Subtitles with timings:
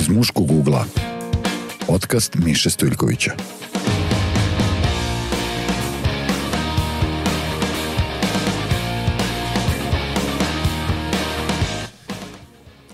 [0.00, 0.84] Iz muškog ugla.
[1.86, 3.32] Podcast Miše Stojljkovića.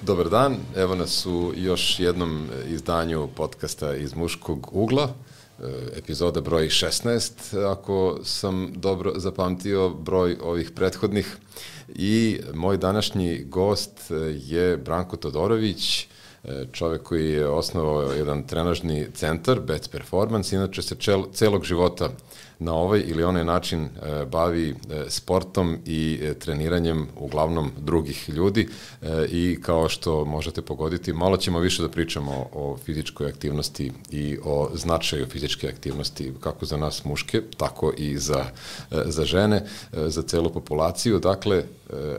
[0.03, 5.63] Dobar dan, evo nas u još jednom izdanju podcasta iz muškog ugla, e,
[5.99, 11.37] epizoda broj 16, ako sam dobro zapamtio broj ovih prethodnih.
[11.89, 14.11] I moj današnji gost
[14.47, 16.16] je Branko Todorović, e,
[16.73, 22.11] čovek koji je osnovao jedan trenažni centar, Bets Performance, inače se čel, celog života
[22.59, 24.75] na ovaj ili onaj način e, bavi e,
[25.09, 28.69] sportom i e, treniranjem uglavnom drugih ljudi
[29.29, 34.71] i kao što možete pogoditi, malo ćemo više da pričamo o fizičkoj aktivnosti i o
[34.75, 38.45] značaju fizičke aktivnosti kako za nas muške, tako i za,
[38.91, 41.19] za žene, za celu populaciju.
[41.19, 41.63] Dakle,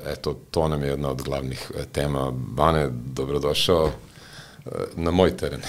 [0.06, 2.32] eto, to nam je jedna od glavnih tema.
[2.32, 3.92] Bane, dobrodošao
[4.96, 5.62] na moj teren.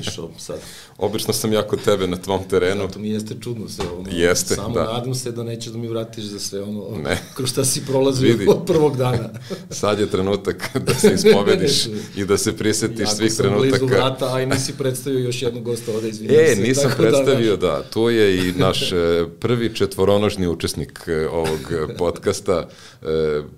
[0.00, 0.60] išao sad.
[0.98, 2.80] Obično sam ja kod tebe na tvom terenu.
[2.80, 4.08] Zato mi jeste čudno sve ono.
[4.10, 4.84] Jeste, Samo da.
[4.84, 7.18] nadam se da nećeš da mi vratiš za sve ono Ne.
[7.34, 8.46] kroz šta si prolazio Vidi.
[8.48, 9.28] od prvog dana.
[9.70, 13.94] Sad je trenutak da se ispovediš i da se prisetiš Jako svih sam blizu trenutaka.
[13.96, 16.60] vrata, a i nisi predstavio još jednog gosta ovde, izvinjam E, se.
[16.62, 18.96] nisam tako predstavio, Da, da, to je i naš e,
[19.40, 22.68] prvi četvoronožni učesnik e, ovog e, podcasta,
[23.02, 23.06] e,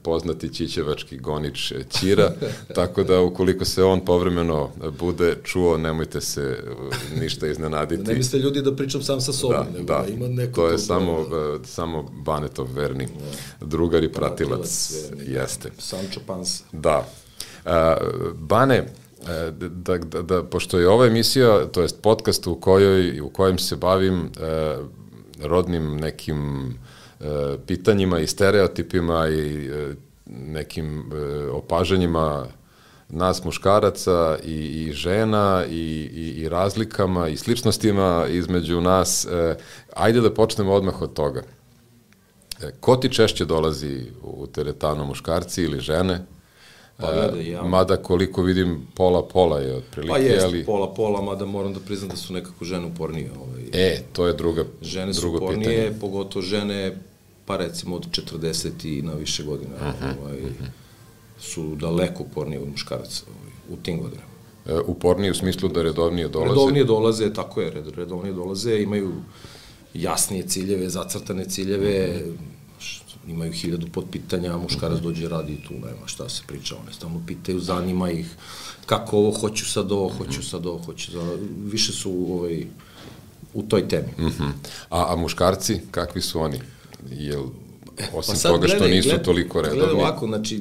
[0.02, 2.32] poznati Čićevački gonič e, Ćira,
[2.74, 8.02] tako da ukoliko se on povremeno bude čuo, nemojte se e, ništa iznenaditi.
[8.02, 10.54] da, ne misle ljudi da pričam sam sa sobom, Da, nego da, da ima neko...
[10.54, 13.08] to je samo, e, samo Banetov verni
[13.60, 15.32] drugar i pratilac, Pratilac verni.
[15.34, 15.70] jeste.
[15.78, 16.64] Sancho Panza.
[16.72, 17.08] Da.
[17.64, 17.96] A,
[18.34, 18.86] Bane, e,
[19.60, 23.76] da, da, da, pošto je ova emisija, to jest podcast u kojoj u kojem se
[23.76, 24.76] bavim e,
[25.42, 26.68] rodnim nekim
[27.20, 27.24] e,
[27.66, 29.94] pitanjima i stereotipima i e,
[30.26, 32.46] nekim e, opažanjima
[33.08, 35.74] nas muškaraca i, i žena i,
[36.14, 39.24] i, i razlikama i sličnostima između nas.
[39.26, 39.56] E,
[39.94, 41.42] ajde da počnemo odmah od toga.
[42.62, 46.24] E, ko ti češće dolazi u teretanu, muškarci ili žene?
[46.96, 47.62] Pa gledaj, ja...
[47.62, 50.64] Mada koliko vidim pola-pola je otprilike, Pa jest, ali...
[50.64, 53.30] pola, pola, mada moram da priznam da su nekako žene upornije.
[53.40, 53.62] Ovaj.
[53.72, 56.00] E, to je druga, Žene su drugo upornije, pitanje.
[56.00, 56.96] pogotovo žene,
[57.46, 60.38] pa recimo od 40 i na više godina, Mhm, ovaj,
[61.40, 64.28] su daleko upornije od muškaraca ovaj, u tim godinama.
[64.66, 66.48] E, uporniji u smislu da redovnije dolaze.
[66.48, 69.12] Redovnije dolaze, tako je, red- redovnije dolaze, imaju
[69.94, 72.22] jasnije ciljeve, zacrtane ciljeve,
[72.80, 76.92] š- imaju hiljadu potpitanja, a muškarac dođe radi i tu nema šta se priča, one
[76.92, 78.26] stalno pitaju, zanima ih
[78.86, 82.66] kako ovo, hoću sad ovo, hoću sad ovo, hoću za više su ovaj,
[83.54, 84.08] u toj temi.
[84.18, 84.44] Mhm.
[84.90, 86.60] A, a muškarci, kakvi su oni?
[87.10, 87.42] Jel,
[88.08, 89.80] osim Pa sad toga što gledaj, nisu gled- toliko redovni.
[89.80, 90.60] Gledaj ovako, znači, e,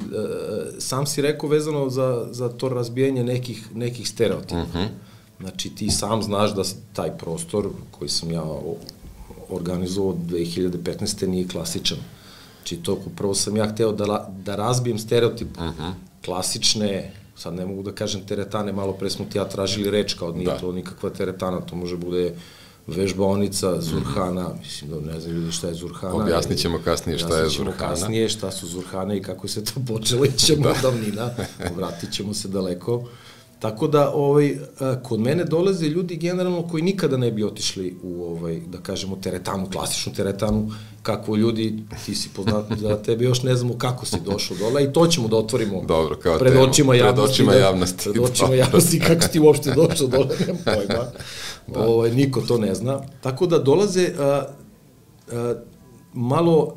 [0.78, 4.62] sam si rekao vezano za, za to razbijanje nekih, nekih stereotipa.
[4.62, 4.82] Mhm.
[5.40, 6.62] Znači, ti sam znaš da
[6.92, 8.42] taj prostor koji sam ja
[9.48, 10.82] organizovao 2015.
[11.22, 11.98] nije klasičan.
[12.56, 14.06] Znači, to upravo sam ja hteo da,
[14.38, 15.88] da razbijem stereotip Mhm.
[16.24, 20.32] klasične, sad ne mogu da kažem teretane, malo pre smo ti ja tražili reč, kao
[20.32, 20.58] nije Da.
[20.58, 22.34] to nikakva teretana, to može bude
[22.88, 26.14] vežbaonica, zurhana, mislim da ne znam ljudi šta je zurhana.
[26.14, 27.90] Objasnit ćemo kasnije šta je ćemo zurhana.
[27.94, 30.74] kasnije šta su zurhane i kako se to počelo, ićemo da.
[30.82, 31.30] davnina,
[31.76, 33.04] vratit ćemo se daleko.
[33.58, 38.22] Tako da, ovaj, a, kod mene dolaze ljudi generalno koji nikada ne bi otišli u,
[38.24, 40.70] ovaj, da kažemo, teretanu, klasičnu teretanu,
[41.02, 44.92] kako ljudi, ti si poznat, da tebe još ne znamo kako si došao dole i
[44.92, 46.64] to ćemo da otvorimo Dobro, kao pred temu.
[46.64, 47.32] očima Pred javnosti.
[47.32, 51.04] očima da, javnosti, Pred očima javnosti kako si ti uopšte došao dole, nema pojma.
[51.66, 51.86] Da.
[51.86, 53.00] Ovaj, niko to ne zna.
[53.20, 54.44] Tako da dolaze a,
[55.32, 55.54] a,
[56.14, 56.76] malo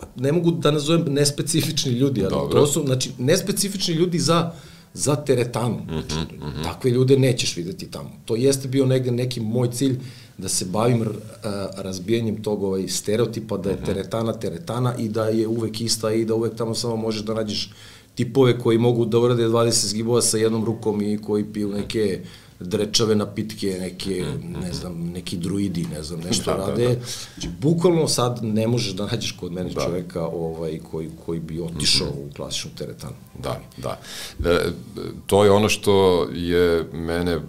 [0.00, 2.60] pa ne mogu da nazovem nespecifični ljudi, ali Dobro.
[2.60, 4.52] to su, znači, nespecifični ljudi za,
[4.94, 5.78] za teretanu.
[5.88, 8.10] Znači, Mhm, takve ljude nećeš videti tamo.
[8.24, 9.98] To jeste bio negde neki moj cilj
[10.38, 11.02] da se bavim
[11.44, 13.84] a, razbijanjem tog ovaj, stereotipa da je Mhm.
[13.84, 17.70] teretana teretana i da je uvek ista i da uvek tamo samo možeš da nađeš
[18.14, 22.20] tipove koji mogu da urade 20 zgibova sa jednom rukom i koji piju neke
[22.60, 26.98] drečave napitke, neke, ne znam, neki druidi, ne znam, nešto Mhm, Da, da, rade.
[27.34, 29.84] Znači, bukvalno sad ne možeš da nađeš kod mene Da.
[29.84, 33.14] čoveka ovaj, koji, koji bi otišao u klasičnu teretanu.
[33.42, 34.00] Da, da.
[34.44, 34.58] E,
[35.26, 37.40] to je ono što je mene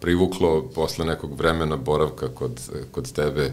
[0.00, 2.60] privuklo posle nekog vremena boravka kod,
[2.90, 3.52] kod tebe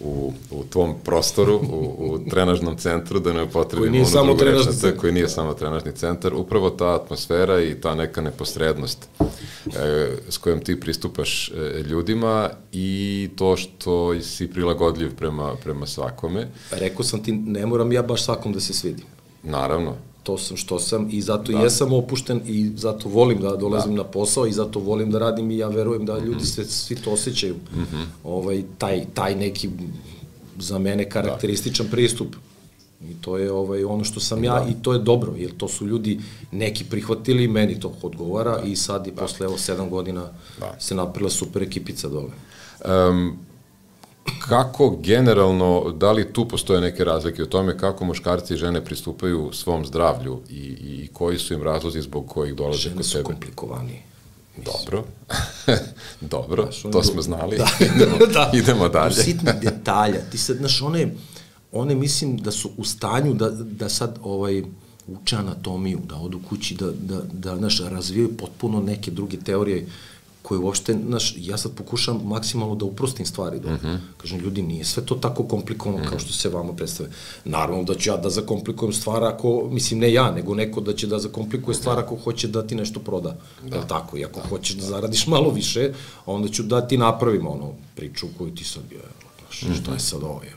[0.00, 4.26] u, u tvom prostoru, u, u trenažnom centru, da ne upotrebimo Koji nije onu samo
[4.26, 5.00] drugu reč trenažni na to, centar.
[5.00, 9.26] koji nije samo trenažni centar, upravo ta atmosfera i ta neka neposrednost e,
[10.28, 16.48] s kojom ti pristupaš e, ljudima i to što si prilagodljiv prema, prema svakome.
[16.70, 19.06] Rekao sam ti, ne moram ja baš svakom da se svidim.
[19.42, 21.58] Naravno, to sam što sam i zato da.
[21.58, 24.02] jesam opušten i zato volim da dolazim da.
[24.02, 26.54] na posao i zato volim da radim i ja verujem da ljudi mm -hmm.
[26.54, 27.54] sve, svi to osjećaju.
[27.54, 28.04] Mm -hmm.
[28.24, 29.68] ovaj, taj, taj neki
[30.58, 31.90] za mene karakterističan da.
[31.90, 32.36] pristup.
[33.10, 34.70] I to je ovaj ono što sam ja da.
[34.70, 36.20] i to je dobro, jer to su ljudi
[36.52, 39.22] neki prihvatili, meni to odgovara i sad i da.
[39.22, 40.28] posle evo 7 godina
[40.60, 40.76] da.
[40.78, 42.32] se napravila super ekipica dole.
[43.10, 43.36] Um,
[44.48, 49.50] kako generalno, da li tu postoje neke razlike o tome kako muškarci i žene pristupaju
[49.52, 53.08] svom zdravlju i, i koji su im razlozi zbog kojih dolaze žene kod tebe?
[53.12, 54.02] Žene su komplikovani.
[54.56, 55.04] Dobro,
[56.34, 57.68] dobro, znaš, to smo znali, da.
[57.94, 58.50] idemo, da.
[58.54, 59.14] idemo dalje.
[59.14, 61.14] Sitni detalja, ti sad, znaš, one,
[61.72, 64.62] one mislim da su u stanju da, da sad ovaj,
[65.06, 69.86] uče anatomiju, da odu kući, da, da, da znaš, razvijaju potpuno neke druge teorije
[70.44, 73.60] koje uopšte, znaš, ja sad pokušam maksimalno da uprostim stvari.
[73.60, 73.98] Da, uh -huh.
[74.16, 76.10] Kažem, ljudi, nije sve to tako komplikovano uh -huh.
[76.10, 77.08] kao što se vama predstave.
[77.44, 81.06] Naravno da ću ja da zakomplikujem stvar ako, mislim, ne ja, nego neko da će
[81.06, 83.36] da zakomplikuje stvar ako hoće da ti nešto proda.
[83.68, 83.76] Da.
[83.76, 84.18] Je tako?
[84.18, 84.48] I ako da.
[84.48, 85.92] hoćeš da zaradiš malo više,
[86.26, 89.00] onda ću da ti napravim ono priču koju ti sad, je,
[89.40, 89.82] znaš, uh -huh.
[89.82, 90.52] šta je sad ovo, je.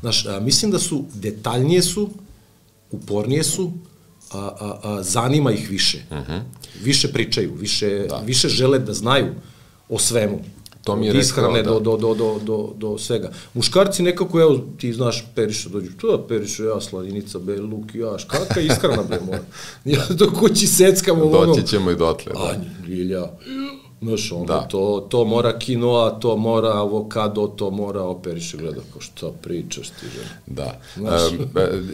[0.00, 2.10] Znaš, a, mislim da su, detaljnije su,
[2.90, 3.72] upornije su,
[4.32, 6.04] a, a, a, zanima ih više.
[6.10, 6.40] Uh -huh.
[6.82, 8.22] Više pričaju, više, da.
[8.26, 9.34] više žele da znaju
[9.88, 10.40] o svemu.
[10.84, 11.84] To mi je ishrane rekao, da.
[11.84, 13.30] do, do, do, do, do svega.
[13.54, 18.24] Muškarci nekako, evo, ti znaš, Periša dođu, to da Periša, ja, Sladinica, be, luk, jaš,
[18.24, 19.42] kakva ishrana, bre, mora.
[19.84, 21.46] Ja do kući seckam ovo.
[21.46, 22.40] Doći ćemo i dotle, da.
[22.40, 22.54] A,
[22.88, 23.22] Lilja,
[24.04, 24.60] Znaš, ono, da.
[24.60, 29.88] to, to mora kinoa, to mora avokado, to mora operiš i gleda kao šta pričaš
[29.88, 30.30] ti, žena.
[30.46, 30.80] Da.
[30.96, 31.22] Znaš,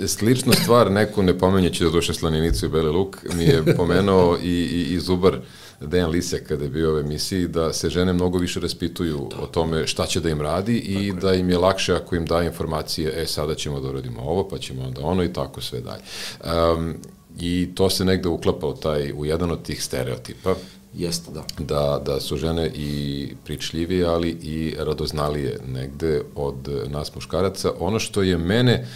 [0.03, 4.39] e, sličnu stvar, neko ne pomenjeći da duše slaninicu i beli luk, mi je pomenuo
[4.43, 5.39] i, i, i Zubar
[5.81, 9.43] Dejan Lisek kada je bio u emisiji, da se žene mnogo više raspituju da.
[9.43, 12.27] o tome šta će da im radi i tako da im je lakše ako im
[12.27, 15.81] daje informacije, e, sada ćemo da uradimo ovo, pa ćemo onda ono i tako sve
[15.81, 16.03] dalje.
[16.75, 16.95] Um,
[17.41, 20.55] I to se negde uklapa u, taj, u jedan od tih stereotipa
[20.95, 21.45] Jeste, da.
[21.59, 27.73] Da, da su žene i pričljivije, ali i radoznalije negde od nas muškaraca.
[27.79, 28.87] Ono što je mene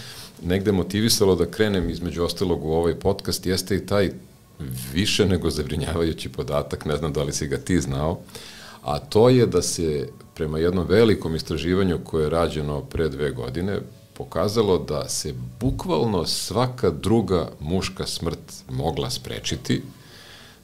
[0.42, 4.10] negde motivisalo da krenem između ostalog u ovaj podcast jeste i taj
[4.92, 8.18] više nego zabrinjavajući podatak, ne znam da li si ga ti znao,
[8.82, 13.78] a to je da se prema jednom velikom istraživanju koje je rađeno pre dve godine,
[14.14, 19.82] pokazalo da se bukvalno svaka druga muška smrt mogla sprečiti,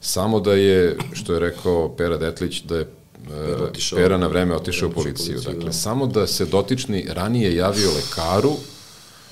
[0.01, 2.87] Samo da je, što je rekao Pera Detlić, da je
[3.27, 5.33] Pera, otišao, Pera na vreme otišao u policiju.
[5.33, 5.73] policiju dakle, da.
[5.73, 8.53] samo da se dotični ranije javio lekaru,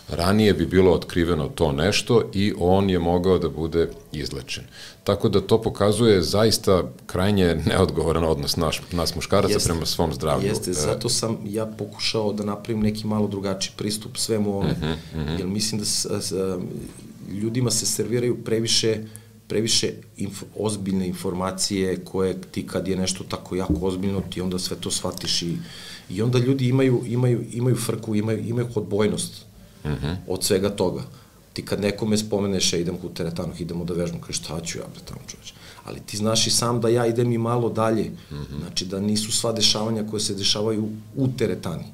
[0.09, 4.63] ranije bi bilo otkriveno to nešto i on je mogao da bude izlečen.
[5.03, 10.47] Tako da to pokazuje zaista krajnje neodgovoran odnos naš, nas muškaraca jeste, prema svom zdravlju.
[10.47, 14.77] Jeste, e, zato sam ja pokušao da napravim neki malo drugačiji pristup svemu ovome, uh
[14.77, 15.37] -huh, uh -huh.
[15.37, 16.33] jer mislim da s, s,
[17.31, 19.09] ljudima se serviraju previše uh,
[19.49, 24.77] previše inf ozbiljne informacije koje ti kad je nešto tako jako ozbiljno ti onda sve
[24.77, 25.57] to shvatiš i,
[26.09, 29.45] i onda ljudi imaju, imaju, imaju frku, imaju, imaju odbojnost
[29.83, 30.05] uh mhm.
[30.05, 30.15] -huh.
[30.27, 31.03] od svega toga.
[31.53, 34.85] Ti kad nekome spomeneš, ja idem u teretanu, idemo da vežbam, kaže šta ću ja
[34.93, 35.53] bre tamo čoveče.
[35.83, 38.11] Ali ti znaš i sam da ja idem i malo dalje.
[38.31, 38.43] Uh mhm.
[38.43, 38.59] -huh.
[38.59, 41.85] Znači da nisu sva dešavanja koje se dešavaju u teretani.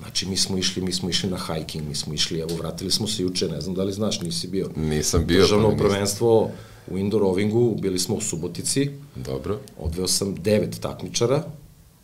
[0.00, 3.08] Znači, mi smo išli, mi smo išli na hiking, mi smo išli, evo, vratili smo
[3.08, 4.70] se juče, ne znam da li znaš, nisi bio.
[4.76, 5.40] Nisam bio.
[5.40, 6.50] Državno pa prvenstvo,
[6.90, 8.90] u indoor rovingu, bili smo u Subotici.
[9.16, 9.58] Dobro.
[9.78, 11.44] Odveo sam devet takmičara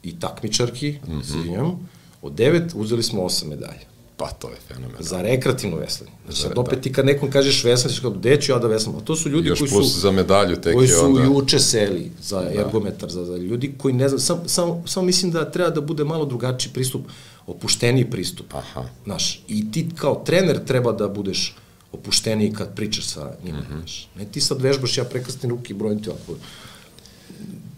[0.03, 1.21] i takmičarki, mm -hmm.
[1.21, 1.89] izvinjam.
[2.23, 3.93] Od devet uzeli smo osam medalja.
[4.17, 5.03] Pa to je fenomenalno.
[5.03, 6.11] Za rekreativno veslanje.
[6.25, 8.97] Znači, sad opet ti kad nekom kažeš veslan, ćeš kao, gde ću ja da veslam?
[8.97, 10.01] A to su ljudi Još koji plus su...
[10.01, 11.23] za medalju tek koji su onda...
[11.23, 12.61] juče seli za da.
[12.61, 16.05] ergometar, za, za ljudi koji ne znam, samo sam, sam mislim da treba da bude
[16.05, 17.03] malo drugačiji pristup,
[17.47, 18.55] opušteniji pristup.
[18.55, 18.85] Aha.
[19.05, 21.57] Znaš, i ti kao trener treba da budeš
[21.93, 23.59] opušteniji kad pričaš sa njima.
[23.59, 24.05] Mm -hmm.
[24.19, 26.35] Ne ti sad vežbaš, ja prekastim ruke i brojim ti ovako.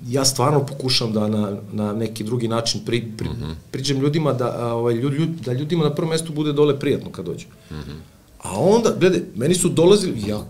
[0.08, 3.54] Ja stvarno pokušam da na, na neki drugi način pri, pri, mm -hmm.
[3.70, 7.24] priđem ljudima da, a, ovaj, ljud, da ljudima na prvom mestu bude dole prijatno kad
[7.24, 7.46] dođu.
[7.70, 7.98] Mm -hmm.
[8.42, 10.44] A onda, glede, meni su dolazili, ja,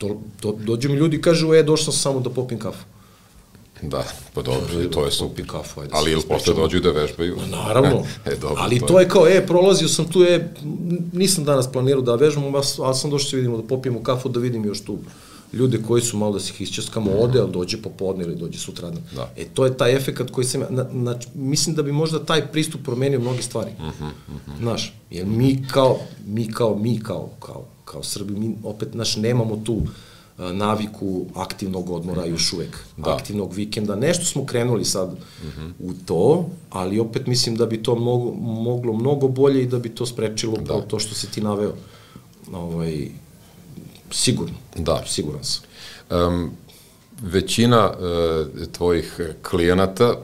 [0.00, 2.84] do, do, dođu mi ljudi i kažu, e, došao sam samo da popim kafu.
[3.82, 4.04] Da,
[4.34, 5.46] pa dobro, to je super.
[5.46, 7.36] Kafu, ajde, ali ili posle dođu da vežbaju?
[7.36, 10.48] Ma, naravno, e, dobro, ali to, to je kao, e, prolazio sam tu, e,
[11.12, 14.40] nisam danas planirao da vežbam, ali sam došao da se vidimo da popijemo kafu, da
[14.40, 14.98] vidim još tu
[15.52, 19.02] ljude koji su malo da se ih isčeskamo, ode, ali dođe popodne ili dođe sutradan.
[19.14, 19.32] Da.
[19.36, 22.80] E, to je taj efekat koji sam, na, na, mislim da bi možda taj pristup
[22.84, 23.70] promenio mnoge stvari.
[23.78, 24.58] Uh -huh, uh -huh.
[24.58, 29.62] Znaš, jer mi kao, mi kao, mi kao, kao, kao Srbi, mi opet, znaš, nemamo
[29.64, 29.88] tu uh,
[30.38, 33.14] naviku aktivnog odmora još uvek, da.
[33.14, 33.96] aktivnog vikenda.
[33.96, 35.10] Nešto smo krenuli sad
[35.42, 35.60] mhm.
[35.60, 35.72] -huh.
[35.78, 39.88] u to, ali opet mislim da bi to moglo, moglo mnogo bolje i da bi
[39.88, 40.80] to sprečilo da.
[40.80, 41.72] to što se ti naveo.
[42.52, 43.08] Ovaj,
[44.10, 44.54] Sigurno.
[44.76, 45.04] Da.
[45.06, 45.62] Siguran sam.
[46.10, 46.50] Um,
[47.22, 47.90] većina
[48.62, 49.20] e, tvojih
[49.50, 50.14] klijenata, e,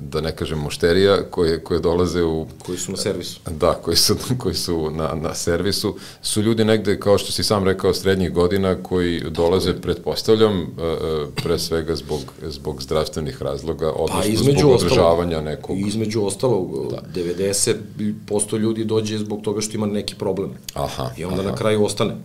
[0.00, 2.46] da ne kažem mušterija, koje, koje dolaze u...
[2.66, 3.40] Koji su na servisu.
[3.50, 7.64] Da, koji su, koji su na, na servisu, su ljudi negde, kao što si sam
[7.64, 14.20] rekao, srednjih godina, koji dolaze, pretpostavljam, e, e, pre svega zbog, zbog zdravstvenih razloga, odnosno
[14.20, 15.78] Pa između zbog ostalog, održavanja nekog...
[15.78, 17.20] Između ostalog, da.
[17.20, 20.50] 90% ljudi dođe zbog toga što ima neki problem.
[20.74, 21.50] Aha, I onda aha.
[21.50, 22.16] na kraju ostane.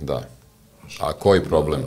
[0.00, 0.28] Da.
[1.00, 1.80] A koji problem?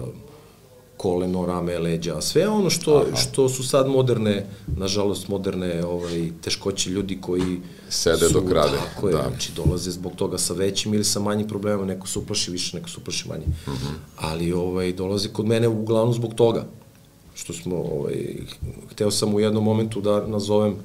[1.03, 3.15] Koleno, rame, leđa, sve ono što, Aha.
[3.15, 4.45] što su sad moderne,
[4.77, 9.25] nažalost moderne ovaj, teškoće ljudi koji Sede su, dok rade, Tako je, da.
[9.29, 12.89] znači dolaze zbog toga sa većim ili sa manjim problemima, neko se uplaši više, neko
[12.89, 13.43] se uplaši manje.
[13.67, 13.85] Uh Mhm.
[13.85, 13.95] -huh.
[14.17, 16.65] Ali ovaj, dolaze kod mene uglavnom zbog toga,
[17.35, 18.15] što smo, ovaj,
[18.91, 20.75] hteo sam u jednom momentu da nazovem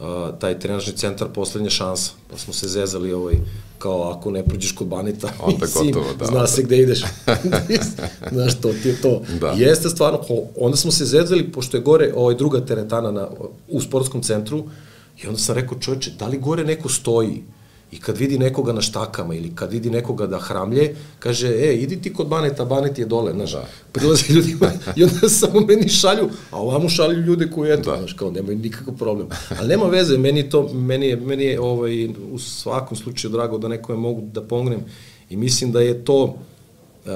[0.00, 3.34] a, taj trenažni centar poslednja šansa, pa smo se zezali ovaj,
[3.78, 6.46] kao ako ne prođeš kod Banita, Onda gotovo, da, zna onda.
[6.46, 7.00] se gde ideš.
[8.32, 9.22] Znaš, to ti je to.
[9.40, 9.50] Da.
[9.50, 10.20] Jeste stvarno,
[10.56, 13.28] onda smo se zezali, pošto je gore ovaj druga teretana na,
[13.68, 14.64] u sportskom centru,
[15.22, 17.42] i onda sam rekao, čoveče, da li gore neko stoji
[17.92, 22.02] i kad vidi nekoga na štakama ili kad vidi nekoga da hramlje, kaže, e, idi
[22.02, 23.52] ti kod Baneta, Banet je dole, znaš,
[23.92, 27.96] prilaze ljudima i onda samo meni šalju, a ovamo šalju ljude koji, eto, da.
[27.98, 29.28] znaš, kao, nemaju nikakav problem.
[29.58, 33.68] Ali nema veze, meni, to, meni je, meni je ovaj, u svakom slučaju drago da
[33.68, 34.80] nekome mogu da pomognem
[35.30, 37.12] i mislim da je to uh,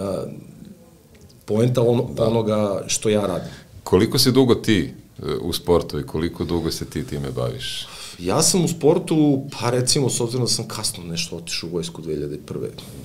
[1.45, 2.25] poenta ono, da.
[2.25, 3.50] onoga što ja radim.
[3.85, 7.87] Koliko si dugo ti e, u sportu i koliko dugo se ti time baviš?
[8.23, 12.02] Ja sam u sportu, pa recimo, s obzirom da sam kasno nešto otišao u vojsku
[12.02, 12.38] 2001.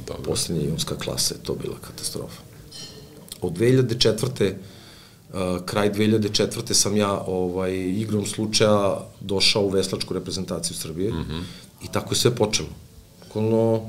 [0.07, 0.23] Dobro.
[0.23, 2.41] Poslednja junska klasa je to bila katastrofa.
[3.41, 4.53] Od 2004.
[5.33, 6.73] Uh, kraj 2004.
[6.73, 11.41] sam ja ovaj, igrom slučaja došao u veslačku reprezentaciju Srbije mm -hmm.
[11.83, 12.69] i tako je sve počelo.
[13.29, 13.81] Okolno,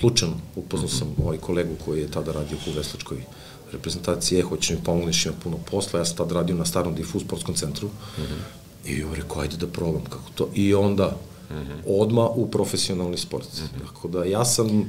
[0.00, 0.98] slučajno, upoznao mm -hmm.
[0.98, 3.24] sam ovaj kolegu koji je tada radio u veslačkoj
[3.72, 7.20] reprezentaciji, je, hoćeš mi pomogneš, ima puno posla, ja sam tad radio na starom difu
[7.20, 8.59] sportskom centru mm -hmm.
[8.86, 10.48] I on rekao, ajde da probam kako to.
[10.54, 11.16] I onda,
[11.50, 11.82] mm -hmm.
[11.86, 13.46] odma u profesionalni sport.
[13.52, 13.86] Mm -hmm.
[13.86, 14.86] Tako da ja sam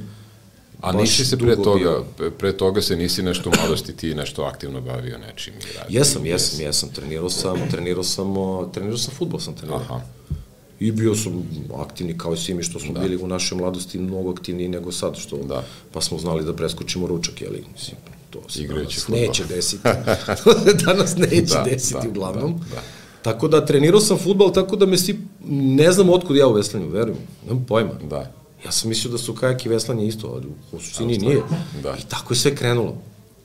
[0.82, 1.78] A nisi se pre toga,
[2.18, 2.30] bio.
[2.38, 5.98] pre toga se nisi nešto u mladosti ti nešto aktivno bavio nečim i radio?
[5.98, 8.34] Jesam, jesam, jesam, trenirao sam, trenirao sam,
[8.72, 9.80] trenirao sam futbol sam trenirao.
[9.80, 10.00] Aha.
[10.80, 11.42] I bio sam
[11.78, 13.00] aktivni kao i svi mi što smo da.
[13.00, 15.64] bili u našoj mladosti mnogo aktivniji nego sad, što da.
[15.92, 17.96] pa smo znali da preskočimo ručak, jeli, mislim,
[18.30, 19.20] to se danas futbol.
[19.20, 19.88] neće desiti.
[20.86, 22.58] danas neće da, desiti da, uglavnom.
[22.58, 22.82] Da, da.
[23.22, 26.88] Tako da trenirao sam futbol, tako da me svi, ne znam otkud ja u veslanju,
[26.88, 27.92] verujem, nemam pojma.
[28.10, 28.32] Da.
[28.64, 31.42] Ja sam mislio da su kajak i veslanje isto, ali u suštini nije.
[31.82, 31.96] Da.
[31.98, 32.94] I tako je sve krenulo.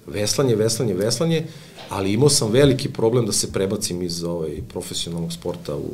[0.08, 1.46] Veslanje, veslanje, veslanje,
[1.90, 5.92] ali imao sam veliki problem da se prebacim iz ovaj, profesionalnog sporta u,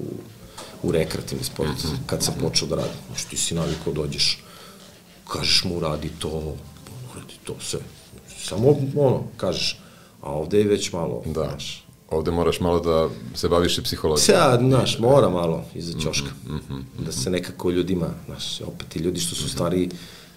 [0.83, 1.97] u rekreativni sport, mm -hmm.
[2.05, 2.99] kad sam počeo da radim.
[3.07, 4.43] Znači, ti si navikao dođeš,
[5.27, 6.55] kažeš mu radi to,
[7.15, 7.79] radi to, sve.
[8.43, 9.79] Samo ono, kažeš,
[10.21, 11.47] a ovde je već malo, da.
[11.49, 11.82] znaš,
[12.13, 14.39] Ovde moraš malo da se baviš i psihologijom.
[14.39, 16.29] Ja, znaš, mora malo iza ćoška.
[16.45, 17.05] Mm -hmm, mm -hmm.
[17.05, 19.89] Da se nekako ljudima, znaš, opet i ljudi što su stari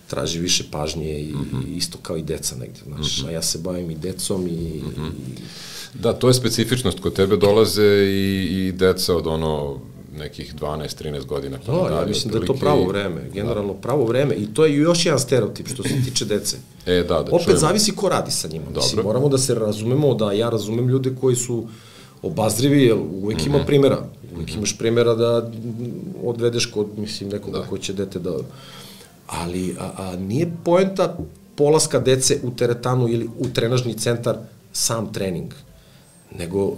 [0.06, 1.76] traži više pažnje i, mm -hmm.
[1.76, 3.28] isto kao i deca negde, znaš, mm -hmm.
[3.28, 5.08] a ja se bavim i decom i, mm -hmm.
[5.08, 5.40] i...
[5.94, 9.80] Da, to je specifičnost, kod tebe dolaze i, i deca od ono
[10.18, 11.58] nekih 12-13 godina.
[11.66, 13.80] Pa da, ja mislim da je to pravo vreme, generalno da.
[13.80, 16.56] pravo vreme i to je još jedan stereotip što se tiče dece.
[16.86, 17.60] E, da, da Opet čujemo.
[17.60, 18.64] zavisi ko radi sa njima.
[18.64, 18.82] Dobro.
[18.82, 21.66] Mislim, moramo da se razumemo da ja razumem ljude koji su
[22.22, 23.46] obazrivi, jer uvek mm -hmm.
[23.46, 23.66] ima mhm.
[23.66, 23.98] primjera.
[24.34, 24.56] Uvek mm -hmm.
[24.56, 25.50] imaš primjera da
[26.24, 27.66] odvedeš kod, mislim, nekoga da.
[27.66, 28.36] ko će dete da...
[29.26, 31.16] Ali, a, a nije poenta
[31.56, 34.36] polaska dece u teretanu ili u trenažni centar
[34.72, 35.52] sam trening,
[36.38, 36.76] nego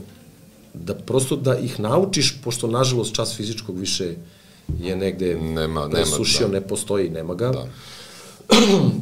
[0.84, 4.14] da prosto da ih naučiš, pošto nažalost čas fizičkog više
[4.80, 6.60] je negde nema, presušio, nema, da.
[6.60, 7.50] ne postoji, nema ga.
[7.50, 7.66] Da.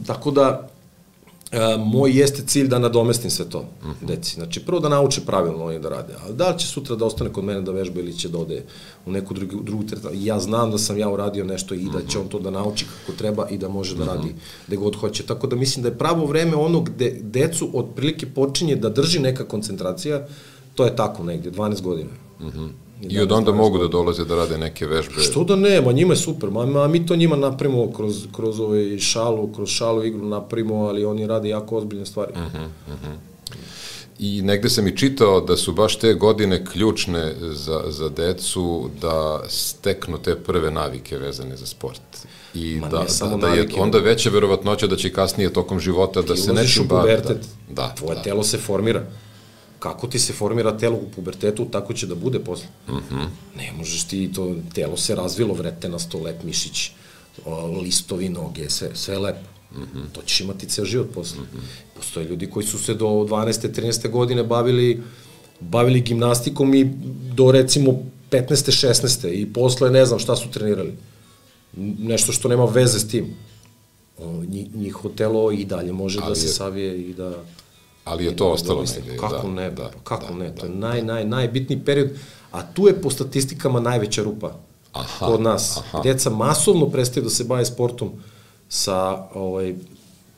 [0.07, 0.69] Tako da,
[1.53, 4.07] e, moj jeste cilj da nadomestim sve to, uh -huh.
[4.07, 4.35] deci.
[4.35, 7.33] Znači, prvo da nauče pravilno oni da rade, ali da li će sutra da ostane
[7.33, 8.65] kod mene da vežba ili će da ode
[9.07, 10.15] u neku drugu, drugu teretanu.
[10.19, 13.19] Ja znam da sam ja uradio nešto i da će on to da nauči kako
[13.19, 14.35] treba i da može da radi
[14.67, 15.23] gde god hoće.
[15.23, 19.45] Tako da mislim da je pravo vreme ono gde decu otprilike počinje da drži neka
[19.45, 20.27] koncentracija,
[20.77, 22.11] to je tako negde, 12 godina.
[22.41, 22.69] Mm -hmm.
[23.03, 25.21] I od onda mogu da dolaze da rade neke vežbe.
[25.23, 28.61] Što da ne, ma njima je super, ma, ma mi to njima napravimo kroz, kroz
[28.61, 32.33] ovaj šalu, kroz šalu igru napravimo, ali oni rade jako ozbiljne stvari.
[32.37, 33.17] Mm -hmm, mm -hmm.
[34.19, 39.43] I negde sam i čitao da su baš te godine ključne za, za decu da
[39.49, 42.01] steknu te prve navike vezane za sport.
[42.55, 46.37] I Ma da, da, da je onda veća verovatnoća da će kasnije tokom života da
[46.37, 47.13] se nečim bavi.
[47.13, 47.35] Da,
[47.71, 48.23] da, Tvoje da.
[48.23, 49.07] telo se formira
[49.79, 52.67] kako ti se formira telo u pubertetu, tako će da bude posle.
[52.89, 53.27] Mm -hmm.
[53.57, 56.91] Ne možeš ti, to telo se razvilo, vrete na sto lep mišić,
[57.83, 59.49] listovi, noge, sve, sve lepo.
[59.73, 60.13] Mm -hmm.
[60.13, 61.41] To ćeš imati ceo život posle.
[61.41, 61.97] Mm -hmm.
[61.97, 63.81] Postoje ljudi koji su se do 12.
[63.81, 64.11] 13.
[64.11, 65.03] godine bavili
[65.61, 66.85] bavili gimnastikom i
[67.35, 67.93] do recimo
[68.31, 68.89] 15.
[68.89, 69.29] 16.
[69.33, 70.93] i posle ne znam šta su trenirali.
[71.99, 73.35] Nešto što nema veze s tim.
[74.19, 74.43] O,
[74.75, 76.53] njihovo telo i dalje može Ali da se je...
[76.53, 77.45] savije i da
[78.07, 79.17] Ali je to da ostalo negde.
[79.17, 82.11] Kako da, ne, da, kako da, ne, to je da, naj, naj, najbitniji period,
[82.53, 84.55] a tu je po statistikama najveća rupa
[84.93, 85.77] aha, kod nas.
[85.77, 86.01] Aha.
[86.03, 88.13] Deca masovno prestaju da se bave sportom
[88.69, 89.75] sa ovaj,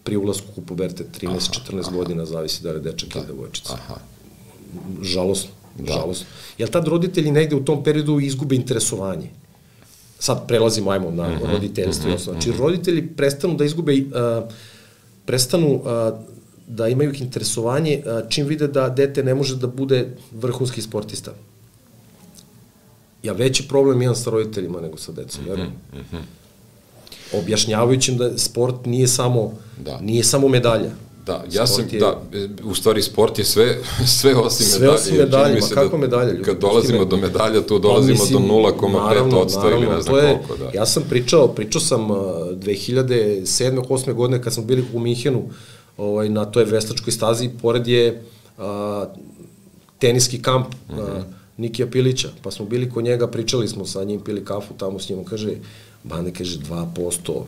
[0.04, 3.18] pri ulasku u puberte 13-14 godina, zavisi da li dečak da.
[3.18, 3.74] ili devojčica.
[3.74, 3.94] Aha.
[5.02, 5.92] Žalosno, da.
[5.92, 6.26] žalosno.
[6.58, 9.30] Jer tad roditelji negde u tom periodu izgube interesovanje.
[10.18, 12.10] Sad prelazimo, ajmo na mm -hmm, roditeljstvo.
[12.10, 12.58] Mm -hmm, znači, mhm.
[12.58, 14.48] roditelji prestanu da izgube, uh,
[15.24, 16.37] prestanu uh,
[16.68, 21.32] da imaju interesovanje čim vide da dete ne može da bude vrhunski sportista.
[23.22, 26.22] Ja veći problem imam sa roditeljima nego sa decom, mm -hmm, mm -hmm.
[27.38, 29.52] Objašnjavajući da sport nije samo,
[29.84, 30.00] da.
[30.00, 30.90] nije samo medalja.
[31.26, 32.22] Da, ja sam, je, da,
[32.64, 33.78] u stvari sport je sve,
[34.20, 34.98] sve osim sve medalje.
[34.98, 36.32] Sve osim medalje, ma kako da, medalje?
[36.32, 40.22] Ljudi, kad dolazimo do medalja, tu dolazimo pa, do 0,5 odsto ili ne znam je,
[40.22, 40.64] koliko.
[40.64, 40.78] Da.
[40.78, 43.44] Ja sam pričao, pričao sam uh, 2007.
[43.88, 44.12] 8.
[44.12, 45.42] godine kad smo bili u Minhenu,
[45.98, 48.22] ovaj, na toj vestačkoj stazi, pored je
[48.58, 49.06] a,
[49.98, 51.22] teniski kamp mm -hmm.
[51.56, 55.08] Nikija Pilića, pa smo bili kod njega, pričali smo sa njim, pili kafu tamo s
[55.08, 55.50] njim, kaže,
[56.04, 57.42] Bane kaže 2%,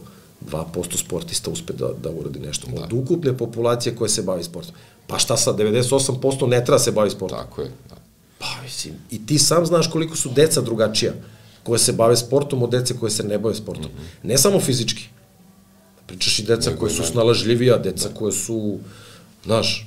[0.50, 2.66] 2% sportista uspe da, da uradi nešto.
[2.66, 2.82] Da.
[2.82, 4.74] Od ukupne populacije koje se bavi sportom.
[5.06, 7.38] Pa šta sad, 98% ne treba se bavi sportom.
[7.38, 7.68] Tako je.
[7.88, 7.96] Da.
[8.38, 11.12] Pa mislim, i ti sam znaš koliko su deca drugačija
[11.62, 13.86] koje se bave sportom od dece koje se ne bave sportom.
[13.86, 14.28] Mm -hmm.
[14.28, 15.08] Ne samo fizički,
[16.10, 18.14] Pričaš i deca koje su snalažljivija, deca da.
[18.14, 18.78] koje su,
[19.44, 19.86] znaš,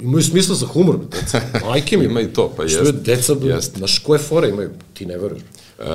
[0.00, 1.40] imaju smisla za humor, deca.
[1.68, 2.04] Majke mi.
[2.04, 2.78] Ima i to, pa jeste.
[2.78, 3.76] Što je deca, jest.
[3.76, 5.42] znaš, koje fore imaju, ti ne veruješ.
[5.78, 5.86] Uh,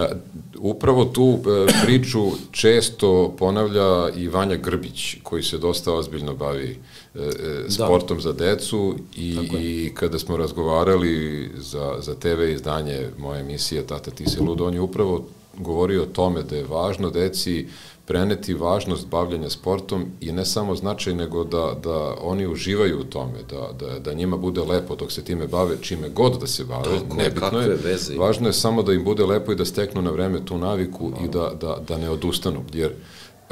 [0.59, 1.41] upravo tu uh,
[1.85, 6.77] priču često ponavlja i Vanja Grbić, koji se dosta ozbiljno bavi
[7.15, 7.21] uh,
[7.69, 8.23] sportom da.
[8.23, 14.29] za decu i, i kada smo razgovarali za, za TV izdanje moje emisije Tata ti
[14.29, 15.25] se ludo, on je upravo
[15.57, 17.67] govorio o tome da je važno deci
[18.09, 23.43] preneti važnost bavljanja sportom i ne samo značaj, nego da, da oni uživaju u tome,
[23.49, 26.83] da, da, da njima bude lepo dok se time bave, čime god da se bave,
[26.83, 28.17] Tako, nebitno je, veze.
[28.17, 31.25] važno je samo da im bude lepo i da steknu na vreme tu naviku no.
[31.25, 32.93] i da, da, da ne odustanu, jer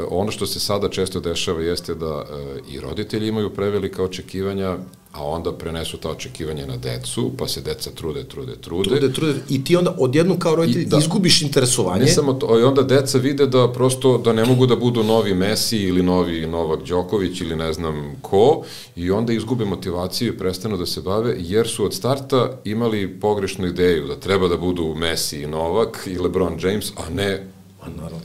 [0.09, 4.77] ono što se sada često dešava jeste da e, i roditelji imaju prevelika očekivanja
[5.17, 8.89] a onda prenesu ta očekivanja na decu, pa se deca trude, trude, trude.
[8.89, 12.05] Trude, trude, i ti onda odjednom kao roditelj da, izgubiš interesovanje.
[12.05, 15.33] Ne samo to, i onda deca vide da prosto, da ne mogu da budu novi
[15.33, 18.63] Messi ili novi Novak Đoković ili ne znam ko,
[18.95, 23.67] i onda izgube motivaciju i prestanu da se bave, jer su od starta imali pogrešnu
[23.67, 27.56] ideju da treba da budu Messi i Novak i LeBron James, a ne
[27.95, 28.19] Naravno.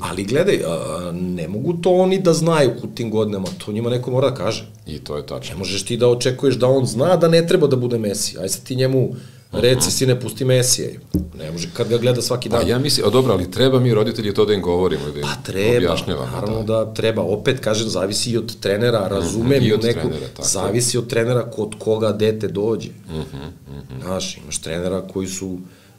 [0.00, 4.10] Ali gledaj, a, ne mogu to oni da znaju u tim godinama, to njima neko
[4.10, 4.66] mora da kaže.
[4.86, 5.54] I to je tačno.
[5.54, 8.38] Ne možeš ti da očekuješ da on zna da ne treba da bude Messi.
[8.38, 9.08] Aj sad ti njemu
[9.60, 10.88] reci si ne pusti Mesija.
[11.38, 12.60] Ne može kad ga gleda svaki dan.
[12.60, 15.22] Pa ja mislim, a dobro, ali treba mi roditelji to da im govorimo da im
[15.22, 16.30] pa treba, objašnjavamo.
[16.32, 16.84] Naravno da.
[16.84, 17.22] da treba.
[17.22, 20.48] Opet kažem, zavisi i od trenera, mhm, razumem mm -hmm, i od neko, trenera, tako.
[20.48, 22.88] zavisi od trenera kod koga dete dođe.
[22.88, 24.04] Mm -hmm, mm -hmm.
[24.04, 25.58] Znaš, imaš trenera koji su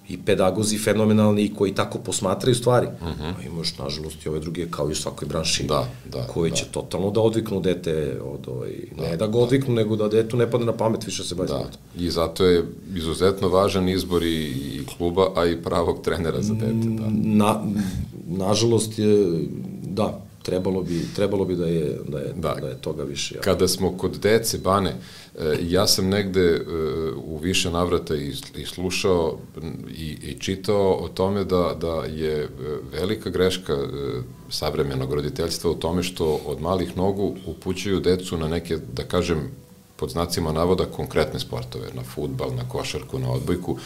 [0.10, 2.88] i pedagozi fenomenalni i koji tako posmatraju stvari.
[3.02, 3.24] Uh mhm.
[3.24, 3.34] -huh.
[3.40, 6.56] A imaš, nažalost, i ove druge, kao i u svakoj branši, da, da, koji da.
[6.56, 9.82] će totalno da odviknu dete, od, ovaj, da, ne da ga odviknu, da.
[9.82, 11.70] nego da detu ne padne na pamet više se bavi da.
[11.98, 12.66] I zato je
[12.96, 16.90] izuzetno važan izbor i, i kluba, a i pravog trenera za dete.
[16.90, 17.06] Da.
[17.10, 17.62] Na,
[18.28, 19.48] nažalost, je,
[19.84, 22.56] da, trebalo bi, trebalo bi da je, da je, da.
[22.62, 23.36] da je toga više.
[23.36, 23.42] Ja.
[23.42, 26.62] Kada smo kod dece, Bane, e, ja sam negde e,
[27.16, 29.40] u više navrata i, i slušao
[29.98, 32.48] i, i čitao o tome da, da je e,
[33.00, 33.78] velika greška
[34.50, 39.52] savremenog roditeljstva u tome što od malih nogu upućuju decu na neke, da kažem,
[39.96, 43.78] pod znacima navoda konkretne sportove, na futbal, na košarku, na odbojku.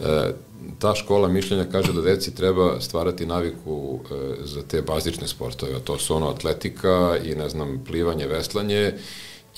[0.00, 0.32] E,
[0.78, 5.80] ta škola mišljenja kaže da deci treba stvarati naviku e, za te bazične sportove, a
[5.80, 8.92] to su ono atletika i ne znam plivanje, veslanje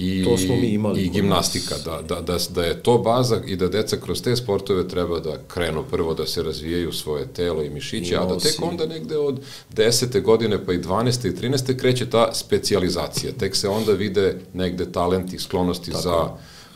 [0.00, 3.56] i, to smo mi imali i gimnastika, da, da, da, da je to baza i
[3.56, 7.70] da deca kroz te sportove treba da krenu prvo da se razvijaju svoje telo i
[7.70, 9.40] mišiće, a da tek onda negde od
[9.74, 10.22] 10.
[10.22, 11.28] godine pa i 12.
[11.28, 11.76] i 13.
[11.76, 16.02] kreće ta specializacija, tek se onda vide negde talenti, sklonosti Tako.
[16.02, 16.28] za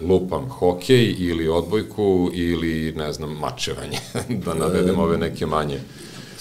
[0.06, 3.98] lupam hokej ili odbojku ili ne znam mačevanje,
[4.44, 5.80] da navedem ove neke manje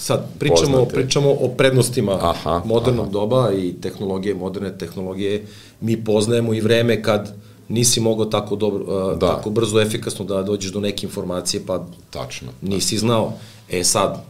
[0.04, 0.94] Sad, pričamo, poznate.
[0.94, 3.12] pričamo o prednostima aha, modernog aha.
[3.12, 5.44] doba i tehnologije, moderne tehnologije.
[5.84, 7.34] Mi poznajemo i vreme kad
[7.68, 9.36] nisi mogao tako dobro, da.
[9.36, 12.48] tako brzo, efikasno da dođeš do neke informacije, pa Tačno.
[12.62, 13.32] nisi znao.
[13.70, 14.24] E sad,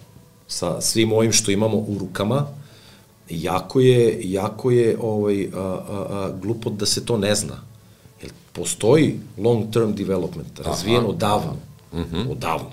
[0.48, 2.46] sa svim ovim što imamo u rukama,
[3.30, 7.60] jako je, jako je ovaj, a, a, a, glupo da se to ne zna.
[8.22, 11.56] Jer postoji long term development, razvijen Aha, odavno.
[11.92, 12.30] Uh -huh.
[12.30, 12.70] Odavno.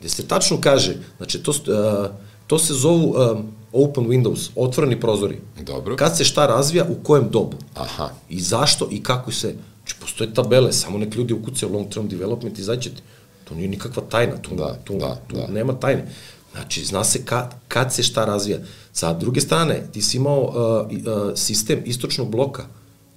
[0.00, 2.08] Gde se tačno kaže, znači to, a,
[2.50, 5.38] to se zovu a, open windows, otvoreni prozori.
[5.60, 5.96] Dobro.
[5.96, 7.56] Kad se šta razvija, u kojem dobu.
[7.74, 8.10] Aha.
[8.28, 9.54] I zašto i kako se...
[9.78, 13.02] Znači, postoje tabele, samo nek ljudi ukucaju long term development i zaćete.
[13.44, 15.46] To nije nikakva tajna, tu, Da, tu, da, tu da.
[15.46, 16.06] nema tajne.
[16.52, 18.58] Znači, zna se kad, kad se šta razvija.
[18.92, 22.64] Sa druge strane, ti si imao uh, uh, sistem istočnog bloka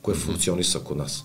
[0.01, 1.23] koji je funkcionisao kod nas.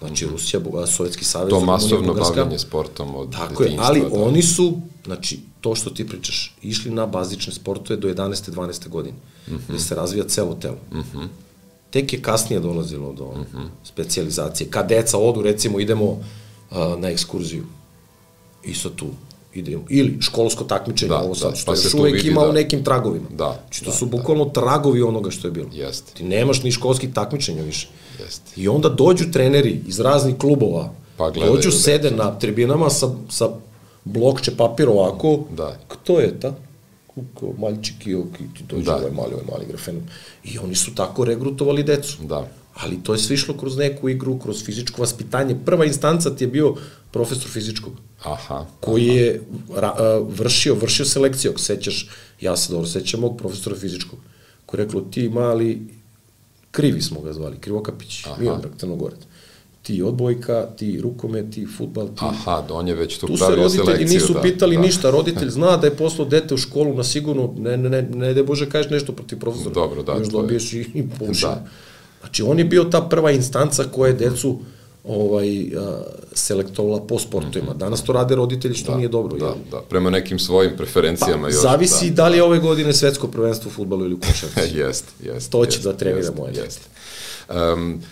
[0.00, 4.08] Znači, Rusija, Sovjetski savez, To masovno bavljanje sportom od Tako je, ali da.
[4.12, 8.50] oni su, znači, to što ti pričaš, išli na bazične sportove do 11.
[8.50, 8.88] 12.
[8.88, 9.16] godine,
[9.48, 9.58] mm -hmm.
[9.68, 10.78] gde se razvija celo telo.
[10.92, 11.26] Mm -hmm.
[11.90, 13.66] Tek je kasnije dolazilo do mm -hmm.
[13.84, 14.70] specializacije.
[14.70, 16.20] Kad deca odu, recimo, idemo uh,
[16.98, 17.64] na ekskurziju.
[18.64, 19.06] I sad tu
[19.54, 19.84] idemo.
[19.88, 22.48] Ili školsko takmičenje, Da, ovo sad, da, što pa još uvek vidi, ima da.
[22.48, 23.26] u nekim tragovima.
[23.30, 24.10] Da, Znači, to da, su da.
[24.10, 25.68] bukvalno tragovi onoga što je bilo.
[25.72, 26.12] Jeste.
[26.14, 27.88] Ti nemaš ni školskih takmičenja više.
[28.24, 28.50] Jeste.
[28.56, 31.82] I onda dođu treneri iz raznih klubova, Pa gledaju dođu, decu.
[31.82, 33.48] sede na tribinama sa, sa
[34.04, 35.78] blokče papir ovako, Da.
[35.88, 36.54] kto je ta?
[37.06, 38.90] Kuko, maljčik i ok, ti dođe Da.
[38.90, 38.96] da.
[38.96, 40.02] ovaj mali, ovaj mali grafenom.
[40.44, 42.16] I oni su tako regrutovali decu.
[42.22, 42.48] Da.
[42.74, 45.56] Ali to je sve išlo kroz neku igru, kroz fizičko vaspitanje.
[45.64, 46.74] Prva instanca ti je bio
[47.10, 48.66] profesor fizičkog Aha.
[48.80, 49.42] koji je
[49.76, 49.94] ra,
[50.28, 52.08] vršio, vršio selekciju, ako sećaš,
[52.40, 54.18] ja se dobro sećam mog profesora fizičkog,
[54.66, 55.82] koji je reklo, ti mali,
[56.70, 59.18] krivi smo ga zvali, Krivokapić, Miodrag, Crnogorac.
[59.82, 62.20] Ti odbojka, ti rukomet, ti futbal, ti...
[62.20, 64.14] Aha, on je već tu, Tu se pravio roditelji selekciju.
[64.14, 64.82] nisu da, pitali da.
[64.82, 68.34] ništa, roditelj zna da je poslao dete u školu na sigurno, ne, ne, ne, ne
[68.34, 69.74] da Bože kažeš nešto protiv profesora.
[69.74, 71.54] Dobro, da, Još to je- dobiješ i, i poušenje.
[71.54, 71.66] Da.
[72.20, 74.58] Znači, on je bio ta prva instanca koja je decu
[75.04, 75.70] ovaj,
[76.32, 77.74] selektovala po sportovima.
[77.74, 79.38] Danas to rade roditelji, što nije dobro.
[79.38, 79.54] Da, jel?
[79.70, 81.62] da, prema nekim svojim preferencijama Pa, još.
[81.62, 82.28] zavisi da.
[82.28, 84.76] li je ove godine svetsko prvenstvo u futbalu ili u košarci.
[84.78, 85.52] jest, jest.
[85.52, 86.80] To će jest, da trenira jest, jest.
[87.74, 88.02] Um,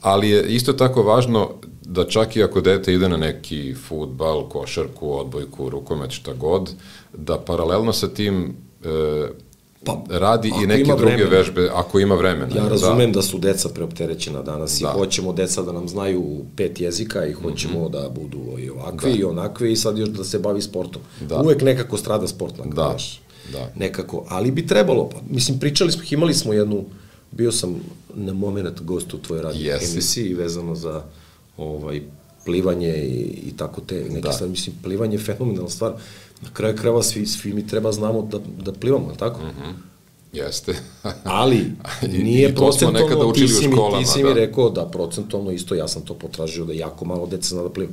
[0.00, 1.50] ali je isto tako važno
[1.82, 6.70] da čak i ako dete ide na neki futbal, košarku, odbojku, rukomet, šta god,
[7.16, 9.28] da paralelno sa tim e,
[9.88, 11.30] Pa, radi i neke druge vremena.
[11.30, 12.56] vežbe, ako ima vremena.
[12.56, 13.16] Ja razumem da.
[13.16, 14.88] da su deca preopterećena danas Da.
[14.88, 16.24] i hoćemo deca da nam znaju
[16.56, 17.90] pet jezika i hoćemo mm -hmm.
[17.92, 19.18] da budu i ovakvi da.
[19.18, 21.02] i onakvi i sad još da se bavi sportom.
[21.20, 21.36] Da.
[21.38, 22.96] Uvek nekako strada sport na kraju, Da,
[23.52, 23.72] da.
[23.76, 26.84] Nekako, ali bi trebalo, pa, mislim, pričali smo, imali smo jednu,
[27.30, 27.80] bio sam
[28.14, 29.92] na moment gost u tvojoj radio Jesi.
[29.92, 31.02] emisiji vezano za
[31.56, 32.02] ovaj,
[32.44, 34.20] plivanje i, i tako te neke Da.
[34.20, 34.32] da.
[34.32, 34.50] stvari.
[34.50, 35.92] Mislim, plivanje je fenomenalna stvar.
[36.42, 39.40] Na kraju krajeva svi, svi mi treba znamo da, da plivamo, tako?
[39.40, 39.72] Mm -hmm.
[40.32, 40.74] Jeste.
[41.24, 41.72] Ali
[42.02, 44.34] I- nije i nekada procentualno, ti si, mi, školama, ti si mi da.
[44.34, 47.92] rekao da procentualno isto, ja sam to potražio da jako malo dece zna da pliva.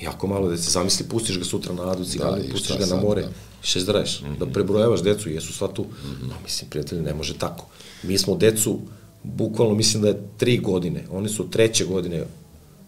[0.00, 2.86] Jako malo dece, zamisli, pustiš ga sutra na adu ciganu, Da, i pustiš ga na
[2.86, 3.28] sad, more, da.
[3.62, 4.38] Še zdraješ, mm -hmm.
[4.38, 5.82] da prebrojavaš decu, jesu sva tu.
[5.82, 6.28] Mm -hmm.
[6.28, 7.66] No, mislim, prijatelji, ne može tako.
[8.02, 8.78] Mi smo decu,
[9.22, 12.24] bukvalno mislim da je tri godine, oni su treće godine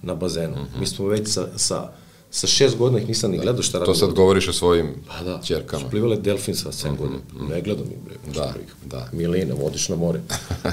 [0.02, 0.56] na bazenu.
[0.56, 0.58] Mm.
[0.58, 0.80] -hmm.
[0.80, 1.92] Mi smo već sa, sa,
[2.34, 3.86] sa šest godina ih nisam ni gledao šta radi.
[3.86, 5.82] to sad govoriš o svojim Pa da, čerkama.
[5.82, 7.18] su plivale delfin sa 7 godina.
[7.50, 8.14] Ne gledam ih, bre.
[8.34, 8.74] Da, ih.
[8.84, 9.08] da.
[9.12, 10.20] Milena, vodiš na more.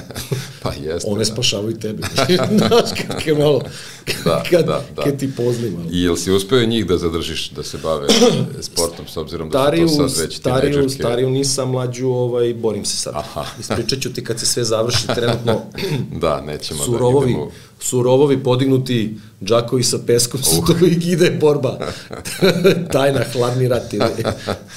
[0.62, 1.10] pa jeste.
[1.10, 1.24] One da.
[1.24, 2.02] spašavaju tebe.
[2.58, 3.60] Znaš, kad je malo,
[4.24, 5.02] Da, kad, da, da.
[5.02, 5.84] kad ti pozni malo.
[5.90, 8.08] I jel si uspeo njih da zadržiš da se bave
[8.60, 11.02] sportom s obzirom da Stariju, su to sad već stariju, tinejdžerke?
[11.02, 13.12] stariju nisam mlađu, ovaj, borim se sad.
[13.16, 13.44] Aha.
[13.60, 15.60] Ispričat ću ti kad se sve završi trenutno
[16.12, 17.50] Da, nećemo surovovi, da idemo...
[17.82, 19.14] surovovi podignuti
[19.44, 21.78] džakovi sa peskom su to i ide borba.
[22.92, 23.82] Tajna, hladni rat.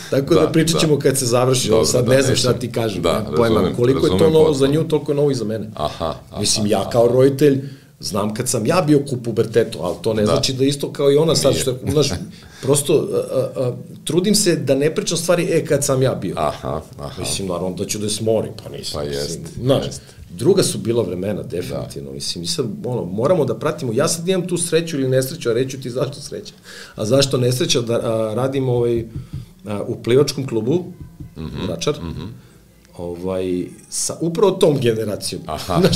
[0.10, 1.02] Tako da, Da, pričat ćemo da.
[1.02, 1.70] kad se završi.
[1.70, 3.02] Ovo Dobro, sad da, ne znam šta ti kažem.
[3.02, 3.56] Da, nemam pojma.
[3.56, 4.82] razumem, Koliko je to razumem novo za potpuno.
[4.82, 5.70] nju, toliko je novo i za mene.
[5.76, 7.62] Aha, aha, Mislim, ja kao roditelj
[8.00, 10.26] znam kad sam ja bio u pubertetu, ali to ne Da.
[10.26, 11.62] znači da isto kao i ona sad Nije.
[11.62, 12.10] što je, znaš,
[12.62, 13.72] prosto a, a,
[14.04, 16.36] trudim se da ne pričam stvari, e, kad sam ja bio.
[16.38, 17.20] Aha, aha.
[17.22, 18.94] Mislim, naravno da ću da smorim, pa nisam.
[18.94, 20.02] Pa mislim, jest, Znaš, jest.
[20.38, 22.10] Druga su bila vremena, definitivno.
[22.10, 22.16] Da.
[22.16, 25.54] Mislim, mi sad, ono, moramo da pratimo, ja sad imam tu sreću ili nesreću, a
[25.54, 26.54] reću ti zašto sreća.
[26.96, 29.06] A zašto nesreća da a, radim ovaj,
[29.66, 30.84] a, u plivačkom klubu,
[31.38, 32.45] mm -hmm, Vračar, mm -hmm
[32.98, 35.42] ovaj, sa upravo tom generacijom.
[35.46, 35.80] Aha.
[35.82, 35.96] Znaš,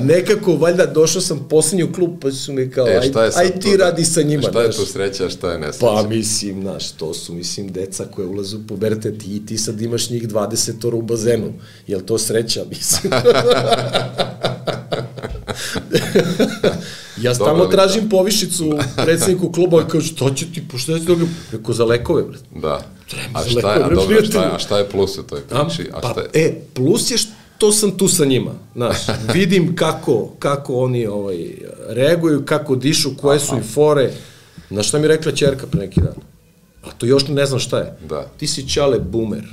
[0.00, 3.50] nekako, valjda, došao sam poslednji u klub, pa su mi kao, E, aj, je aj
[3.50, 4.42] ti da- radi sa njima.
[4.42, 4.76] Šta je znaš.
[4.76, 5.86] tu sreća, šta je nesreća?
[5.86, 10.10] Pa mislim, znaš, to su, mislim, deca koje ulaze u pubertet i ti sad imaš
[10.10, 11.52] njih 20 ora u bazenu.
[11.86, 13.12] Jel to sreća, mislim?
[17.18, 21.24] ja stalno tražim povišicu predsedniku kluba kao, šta će ti, pošto će toga?
[21.52, 22.38] Rekao, za lekove, bre.
[22.56, 22.80] Da.
[23.12, 25.64] Treba A šta je, a dobro, šta je, a šta je plus u toj A,
[25.64, 25.90] priči?
[25.92, 26.28] A pa, šta je?
[26.34, 28.96] e, plus je što sam tu sa njima, znaš,
[29.34, 31.46] vidim kako, kako oni ovaj,
[31.88, 34.12] reaguju, kako dišu, koje su im fore.
[34.70, 36.14] Znaš šta mi rekla čerka pre neki dan?
[36.82, 37.96] A to još ne znam šta je.
[38.08, 38.26] Da.
[38.36, 39.44] Ti si čale boomer.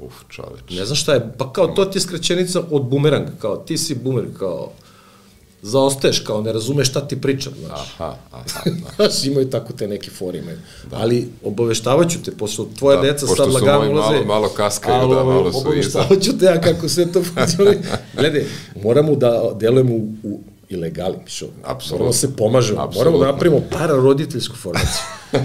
[0.00, 0.60] Uf, čoveč.
[0.70, 3.94] Ne znam šta je, pa kao to ti je skraćenica od bumeranga, kao ti si
[3.94, 4.72] bumerang, kao
[5.62, 7.80] zaostaješ, kao ne razumeš šta ti pričam, znaš.
[7.90, 8.72] Aha, aha, da.
[8.98, 10.58] Znaš, imaju tako te neke fore imaju.
[10.84, 10.96] Da.
[10.96, 14.12] Ali obaveštavaću te, pošto tvoja Da, deca sad lagano ulaze.
[14.12, 15.58] malo- malo kaskaju, ali, da, malo su.
[15.58, 17.78] Obaveštavaću te ja kako sve to funkcioniše.
[18.14, 18.44] Gledaj,
[18.76, 21.46] moramo da delujemo u, u ilegali, mišo.
[21.64, 21.96] Apsolutno.
[21.96, 22.76] Moramo se pomažemo.
[22.76, 23.18] Moramo Apsolutno.
[23.20, 25.02] da napravimo pararoditeljsku formaciju.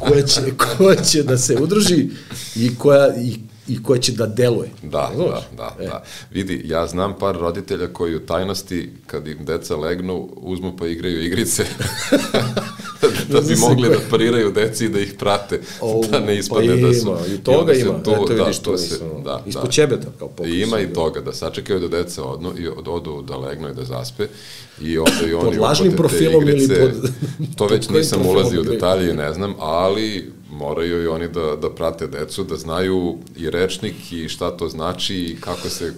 [0.00, 2.08] koja, će, koja će da se udruži
[2.56, 3.36] i koja, i,
[3.70, 4.70] i koja će da deluje.
[4.82, 5.40] Da, Razumeš?
[5.56, 5.86] da, da, E.
[5.86, 6.02] da.
[6.30, 11.24] Vidi, ja znam par roditelja koji u tajnosti, kad im deca legnu, uzmu pa igraju
[11.24, 11.64] igrice.
[13.30, 16.86] da bi mogli da pariraju deci i da ih prate, O, da ne ispadne pa
[16.88, 17.16] da su...
[17.28, 18.02] i toga se ima.
[18.02, 19.70] Tu, Eto da, vidiš, to to se, da, ispod da.
[19.70, 20.46] ćebeta, kao pokus.
[20.46, 23.74] I ima i toga, da sačekaju da deca odnu, i od, odu da legnu i
[23.74, 24.26] da zaspe
[24.80, 26.80] i onda i oni lažnim uhvate te profilom ili igrice.
[26.80, 27.10] pod-
[27.56, 31.56] To već pod nisam ulazio u detalje i ne znam, ali moraju i oni da,
[31.56, 35.92] da prate decu, da znaju i rečnik i šta to znači i kako se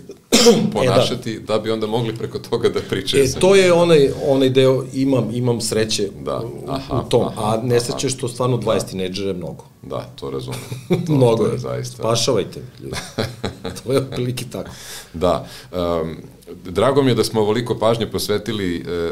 [0.72, 1.58] ponašati, da.
[1.58, 3.24] bi onda mogli preko toga da pričaju.
[3.24, 7.60] E, to je onaj, onaj deo, imam, imam sreće Da, aha, u tom, aha, a
[7.62, 9.64] nesreće što stvarno 20 tineđera je mnogo.
[9.82, 10.60] Da, to razumem.
[11.06, 11.96] To, mnogo to je, zaista.
[11.96, 12.96] Spašavajte, ljudi.
[13.84, 14.70] to je otprilike tako.
[15.12, 15.46] Da.
[15.72, 16.16] Um,
[16.64, 19.10] drago mi je da smo ovoliko pažnje posvetili e,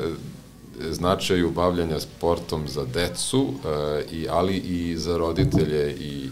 [0.90, 6.28] značaju bavljanja sportom za decu, e, i, ali i za roditelje i I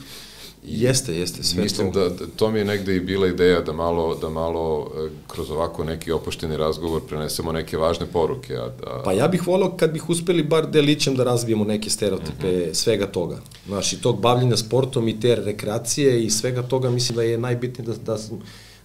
[0.71, 2.01] Jeste, jeste, sve Mislim to.
[2.01, 5.51] da, da to mi je negde i bila ideja da malo, da malo e, kroz
[5.51, 8.57] ovako neki opušteni razgovor prenesemo neke važne poruke.
[8.57, 12.47] A, a, Pa ja bih volao kad bih uspeli bar delićem da razbijemo neke stereotipe
[12.59, 12.73] Mhm.
[12.73, 13.37] svega toga.
[13.67, 17.87] Znaš, i tog bavljenja sportom i te rekreacije i svega toga mislim da je najbitnije
[17.89, 18.19] da, da,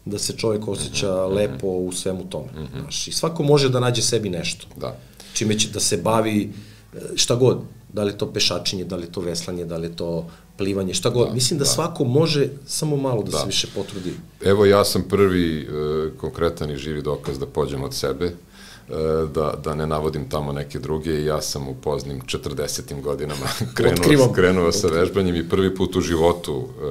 [0.05, 1.35] da se čovjek osjeća Mhm.
[1.35, 2.47] lepo u svemu tome.
[2.73, 4.67] Znaš, i svako može da nađe sebi nešto.
[4.77, 4.97] Da.
[5.33, 6.51] čime će da se bavi
[6.93, 7.57] e, šta god,
[7.93, 10.93] da li je to pešačenje, da li je to veslanje, da li je to plivanje,
[10.93, 11.27] šta god.
[11.27, 11.69] Da, Mislim da, da.
[11.69, 13.37] svako može samo malo da, Da.
[13.37, 14.13] se više potrudi.
[14.41, 15.67] Evo ja sam prvi e,
[16.17, 18.33] konkretan i živi dokaz da pođem od sebe, e,
[19.27, 23.01] da, da ne navodim tamo neke druge i ja sam u poznim 40.
[23.01, 24.33] godinama krenuo, Otkrivam.
[24.33, 26.85] krenuo sa vežbanjem i prvi put u životu e,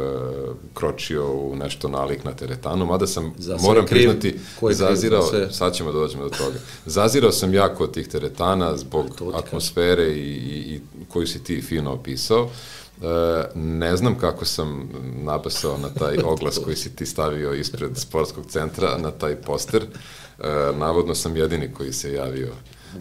[0.75, 3.99] kročio u nešto nalik na teretanu, mada sam, Za moram kriv.
[3.99, 5.53] priznati, kriv zazirao, sve?
[5.53, 10.31] sad ćemo da dođemo do toga, zazirao sam jako od tih teretana zbog atmosfere i,
[10.31, 12.51] i, i koju si ti fino opisao.
[13.01, 14.91] E, ne znam kako sam
[15.25, 19.83] nabasao na taj oglas koji si ti stavio ispred sportskog centra, na taj poster.
[19.83, 22.53] E, navodno sam jedini koji se javio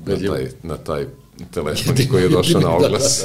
[0.06, 1.06] na taj, na taj
[1.52, 3.24] telefon koji je došao na da, oglas.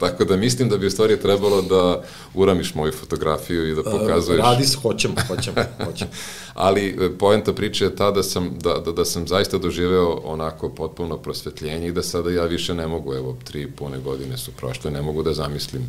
[0.00, 2.02] Tako da mislim da bi u stvari trebalo da
[2.34, 4.40] uramiš moju fotografiju i da pokazuješ.
[4.40, 6.10] Radi se, hoćemo, hoćemo, hoćemo.
[6.54, 10.68] Ali e, poenta priče je ta da sam, da, da, da sam zaista doživeo onako
[10.68, 14.90] potpuno prosvetljenje i da sada ja više ne mogu, evo, tri pune godine su prošle,
[14.90, 15.82] ne mogu da zamislim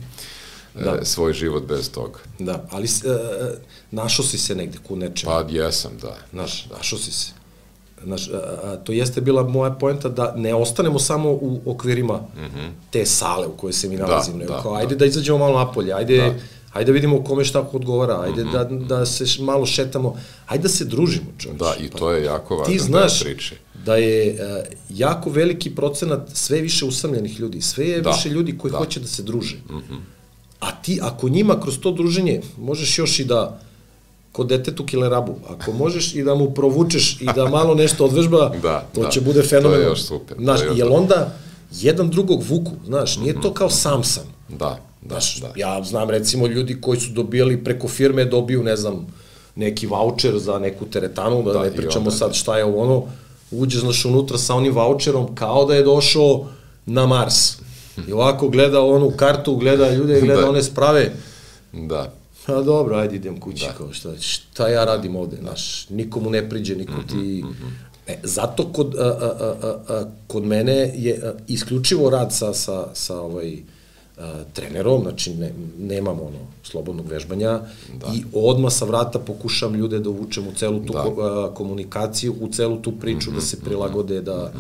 [0.76, 0.98] da.
[1.02, 2.20] e, svoj život bez toga.
[2.40, 3.18] Da, ali s- e,
[3.92, 5.32] našao si se negde ku nečemu.
[5.34, 6.18] Pa jesam, da.
[6.32, 7.32] Znaš, našao si se.
[8.04, 12.70] Znaš, a, to jeste bila moja poenta da ne ostanemo samo u okvirima mm -hmm.
[12.92, 14.58] te sale u kojoj se mi nalazimo, nego Mhm.
[14.58, 14.78] da, kao, da.
[14.78, 16.28] ajde da izađemo malo napolje, ajde, Da.
[16.28, 16.38] Mhm,
[16.74, 20.16] ajde da vidimo kome šta odgovara, ajde da, da se malo šetamo,
[20.48, 21.60] ajde da se družimo, čovječ.
[21.60, 23.56] Da, i to je jako važno Ti znaš priče.
[23.86, 24.36] da je e,
[24.90, 28.78] jako veliki procenat sve više usamljenih ljudi, sve je Da, više ljudi koji da.
[28.78, 29.56] hoće da se druže.
[29.70, 30.00] Mm -hmm.
[30.60, 33.60] A ti, ako njima kroz to druženje možeš još i da
[34.36, 38.86] kod detetu kilerabu, ako možeš i da mu provučeš i da malo nešto odvežba, Da,
[38.94, 39.10] to da.
[39.10, 41.36] će bude To je još super, Znaš, je još jel onda
[41.72, 44.24] jedan drugog vuku, znaš, nije to kao sam sam.
[44.50, 44.56] Da,
[45.02, 45.52] da, Znaš, da.
[45.56, 49.08] ja znam recimo ljudi koji su dobijali preko firme, dobiju, ne znam,
[49.56, 53.04] neki voucher za neku teretanu, da, Da, ne pričamo onda- sad šta je ovo ono,
[53.52, 56.46] uđeš znaš unutra sa onim voucherom kao da je došao
[56.86, 57.36] na Mars.
[58.08, 60.50] I ovako gleda onu kartu, gleda ljude, gleda Da.
[60.50, 61.12] one sprave,
[61.74, 62.14] Da,
[62.48, 63.74] A dobro, ajde idem kući, da.
[63.74, 67.44] kao šta, šta ja radim ovde, znaš, nikomu ne priđe, niko ti...
[67.46, 67.68] Mhm,
[68.08, 72.88] E, zato kod, a, a, a, a, kod mene je a, isključivo rad sa, sa,
[72.94, 73.58] sa ovaj,
[74.18, 77.60] a, trenerom, znači ne, nemam ono slobodnog vežbanja
[78.00, 78.08] da.
[78.16, 81.04] i odmah sa vrata pokušam ljude da uvučem u celu tu Da.
[81.04, 84.52] ko, a, komunikaciju, u celu tu priču, da se prilagode, da...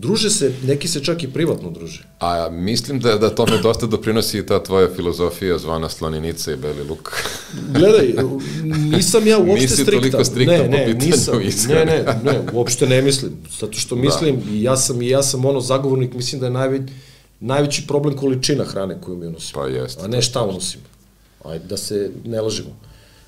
[0.00, 2.02] Druže se, neki se čak i privatno druže.
[2.20, 6.84] A mislim da, da tome dosta doprinosi i ta tvoja filozofija zvana sloninica i beli
[6.88, 7.12] luk.
[7.74, 8.14] Gledaj,
[8.96, 10.00] nisam ja uopšte Nisi striktan.
[10.00, 11.84] toliko striktan ne, po ne, pitanju nisam, ishrane.
[11.84, 13.32] Ne, ne, ne, uopšte ne mislim.
[13.60, 14.50] Zato što mislim da.
[14.50, 16.82] i ja sam i ja sam ono zagovornik, mislim da je najveć,
[17.40, 19.62] najveći problem količina hrane koju mi unosimo.
[19.62, 20.84] Pa jeste, A ne šta unosimo.
[21.44, 22.76] Ajde da se ne lažemo.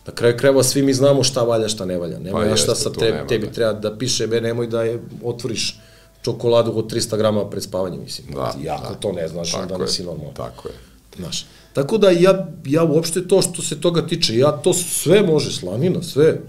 [0.06, 2.18] Na kraju krajeva svi mi znamo šta valja, šta ne valja.
[2.18, 3.52] Nema Pa ja šta jeste, sa te, nema, tebi da.
[3.52, 5.80] treba da piše, be nemoj da je otvoriš
[6.22, 8.26] čokoladu od 300 grama pred spavanje, mislim.
[8.34, 9.00] Da, Ti, ako da.
[9.00, 10.32] to ne znaš, onda je, nisi normalno.
[10.32, 10.74] Tako je.
[11.16, 11.46] Znaš.
[11.72, 16.02] Tako da ja, ja uopšte to što se toga tiče, ja to sve može, slanina,
[16.02, 16.40] sve.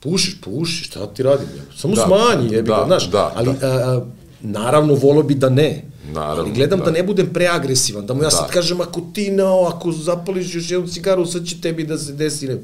[0.00, 1.48] Pušiš, pušiš, šta ti radim?
[1.56, 1.62] Ja?
[1.76, 3.10] Samo Da, smanji, jebi da, ga, znaš.
[3.10, 3.66] da, ali, da.
[3.66, 4.04] A, a,
[4.40, 5.84] naravno, volo bi da ne.
[6.12, 6.84] Naravno, ali gledam da.
[6.84, 6.90] da.
[6.90, 8.30] ne budem preagresivan, da mu ja Da.
[8.30, 12.12] sad kažem, ako ti no, ako zapališ još jednu cigaru, sad će tebi da se
[12.12, 12.48] desi.
[12.48, 12.58] Ne.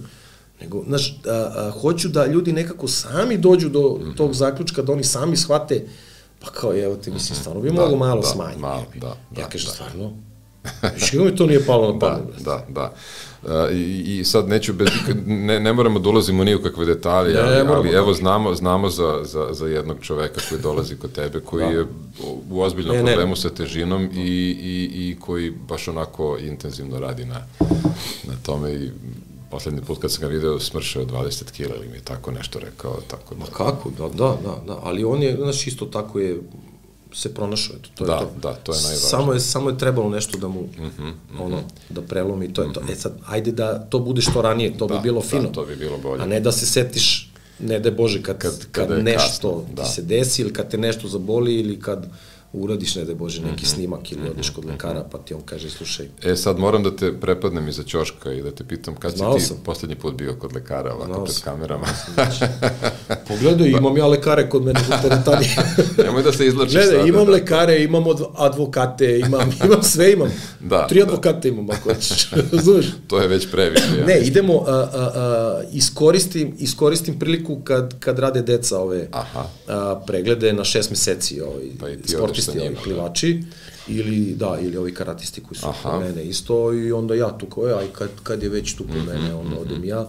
[0.61, 4.11] Nego, znaš, a, a, hoću da ljudi nekako sami dođu do Mhm.
[4.11, 5.85] tog zaključka, da oni sami shvate,
[6.41, 8.61] pa kao, evo te, mislim, stvarno bi Da, mogo malo da, smanjiti.
[8.61, 9.73] malo, da, da, ja kažem, da.
[9.75, 10.13] stvarno,
[10.81, 12.43] kako mi to nije palo na Da, pamet?
[12.45, 12.93] da, da.
[13.43, 13.85] Uh, i,
[14.19, 14.89] I sad neću bez,
[15.27, 17.97] ne, ne moramo da ulazimo ni u kakve detalje, Ne, ali, moramo, ali da.
[17.97, 21.71] evo znamo, znamo za, za, za jednog čoveka koji dolazi kod tebe, koji Da.
[21.71, 21.87] je
[22.51, 23.07] u ozbiljnom Ne, ne.
[23.07, 27.47] problemu sa težinom i, i, i koji baš onako intenzivno radi na,
[28.25, 28.91] na tome i
[29.51, 33.01] poslednji put kad sam ga video smršao 20 kila ili mi je tako nešto rekao,
[33.03, 33.41] tako da...
[33.41, 36.41] Ma kako, da, da, da, da, ali on je, znaš, isto tako je
[37.13, 38.31] se pronašao, eto, to Da, je to.
[38.39, 38.99] da, to je najvažnije.
[38.99, 42.63] Mhm, Samo je, samo je trebalo nešto da mu, mm -hmm, ono, da prelomi to
[42.63, 42.81] je to.
[42.83, 45.49] E sad, ajde da to bude što ranije, to Da, bi bilo da, fino.
[45.49, 46.23] to bi bilo bolje.
[46.23, 47.31] A ne da se setiš,
[47.61, 49.19] ne da bože, kad, Kad- kad, kad nešto
[49.51, 49.83] kasno, da.
[49.83, 52.07] ti se desi ili kad te nešto zaboli ili kad
[52.53, 55.71] uradiš, ne da bože, Mhm, neki snimak ili odeš kod lekara, pa ti on kaže,
[55.71, 59.33] slušaj, E sad moram da te prepadnem iza ćoška i da te pitam kad Znao
[59.33, 59.57] si ti sam.
[59.59, 61.43] poslednji put bio kod lekara ovako Znao pred sam.
[61.45, 61.87] kamerama.
[63.29, 65.47] pogledaj, imam ja lekare kod mene u teretani.
[66.05, 67.03] Nemoj da se izlačiš sada.
[67.03, 67.33] ne, imam da.
[67.33, 70.29] lekare, imam adv- advokate, imam, imam sve imam.
[70.61, 71.05] Da, Tri da.
[71.05, 72.31] advokata imam, ako hoćeš.
[72.53, 72.87] Razumeš?
[73.07, 73.85] To je već previše.
[73.99, 74.07] Ja.
[74.07, 79.45] Ne, idemo, a, a, a, iskoristim, iskoristim priliku kad, kad rade deca ove Aha.
[79.69, 82.81] a, preglede na šest meseci, ovaj, Pa i ti odeš sportisti, njima, ovi da.
[82.83, 83.43] plivači,
[83.89, 85.91] ili, da, ili ovi karatisti koji su Aha.
[85.91, 88.97] kod mene isto, i onda ja tu kao, aj, kad, kad je već tu kod
[88.97, 90.07] Mhm, mene, onda odem ja,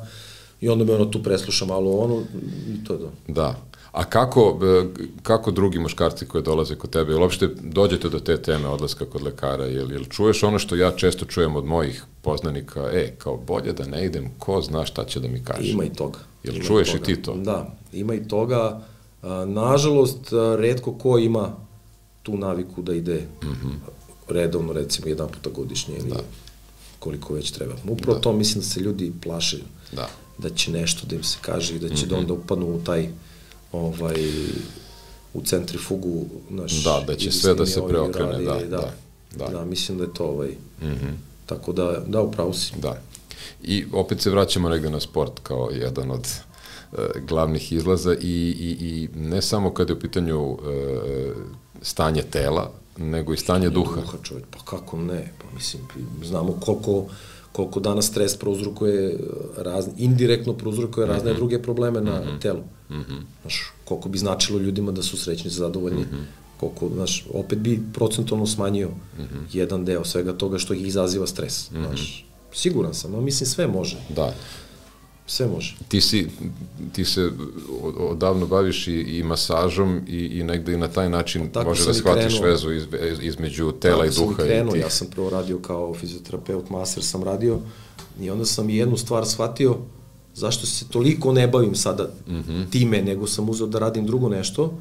[0.61, 2.21] i onda me ono tu presluša malo ono,
[2.67, 3.11] i to je to.
[3.27, 3.55] Da.
[3.91, 4.85] A kako, e,
[5.23, 9.21] kako drugi muškarci koji dolaze kod tebe, jel uopšte dođete do te teme odlaska kod
[9.21, 13.73] lekara, jel, jel čuješ ono što ja često čujem od mojih poznanika, e, kao bolje
[13.73, 15.71] da ne idem, ko zna šta će da mi kaže.
[15.71, 16.19] Ima i toga.
[16.43, 17.05] Jel Ima čuješ i toga.
[17.05, 17.33] ti to?
[17.35, 18.81] Da, ima i toga.
[19.45, 20.19] Nažalost,
[20.57, 21.55] redko ko ima
[22.23, 23.67] tu naviku da ide mm Mhm.
[23.67, 23.75] -hmm.
[24.27, 26.19] redovno, recimo, jedan puta godišnje ili da.
[26.99, 27.75] koliko već treba.
[27.88, 28.21] Upravo da.
[28.21, 29.58] to mislim da se ljudi plaše
[29.91, 30.10] Da.
[30.38, 32.10] da će nešto da im se kaže i da će mm -hmm.
[32.10, 33.10] da onda upadnu u taj
[33.71, 34.15] ovaj
[35.34, 38.93] u centrifugu naš Da, da će sve da se preokrene, radi, da, da, da,
[39.36, 39.58] da, da.
[39.60, 40.49] da, mislim da je to ovaj,
[40.82, 41.13] mm -hmm.
[41.45, 42.73] tako da, da, upravo si.
[42.82, 43.01] Da.
[43.63, 46.27] I opet se vraćamo negde na sport kao jedan od
[46.93, 51.34] e, glavnih izlaza i, i, i ne samo kada je u pitanju e,
[51.81, 54.01] stanje tela, nego i stanje duha.
[54.01, 55.83] Duha čovjek, pa kako ne, pa mislim,
[56.23, 57.05] znamo koliko,
[57.51, 59.19] koliko danas stres prouzrukuje
[59.57, 61.37] razne, indirektno prouzrukuje razne mm -hmm.
[61.37, 62.41] druge probleme na mm -hmm.
[62.41, 62.63] telu.
[62.89, 63.21] Mm -hmm.
[63.41, 66.23] Znaš, koliko bi značilo ljudima da su srećni, zadovoljni, mm -hmm.
[66.59, 69.43] koliko, znaš, opet bi procentualno smanjio mm -hmm.
[69.53, 71.87] jedan deo svega toga što ih izaziva stres, mm -hmm.
[71.87, 72.25] znaš.
[72.53, 74.33] Siguran sam, no mislim sve može, Da.
[75.29, 75.75] Sve može.
[75.87, 76.27] Ti, si,
[76.93, 77.31] ti se
[77.81, 81.83] od- odavno baviš i, i masažom i, i negde i na taj način Tako može
[81.83, 82.49] sam da i shvatiš krenuo.
[82.51, 82.83] vezu iz,
[83.21, 84.43] između tela Tako i sam duha.
[84.43, 87.59] krenuo, i ja sam prvo radio kao fizioterapeut, master sam radio
[88.21, 89.77] i onda sam i jednu stvar shvatio
[90.33, 92.69] zašto se toliko ne bavim sada mm -hmm.
[92.71, 94.79] time, nego sam uzeo da radim drugo nešto,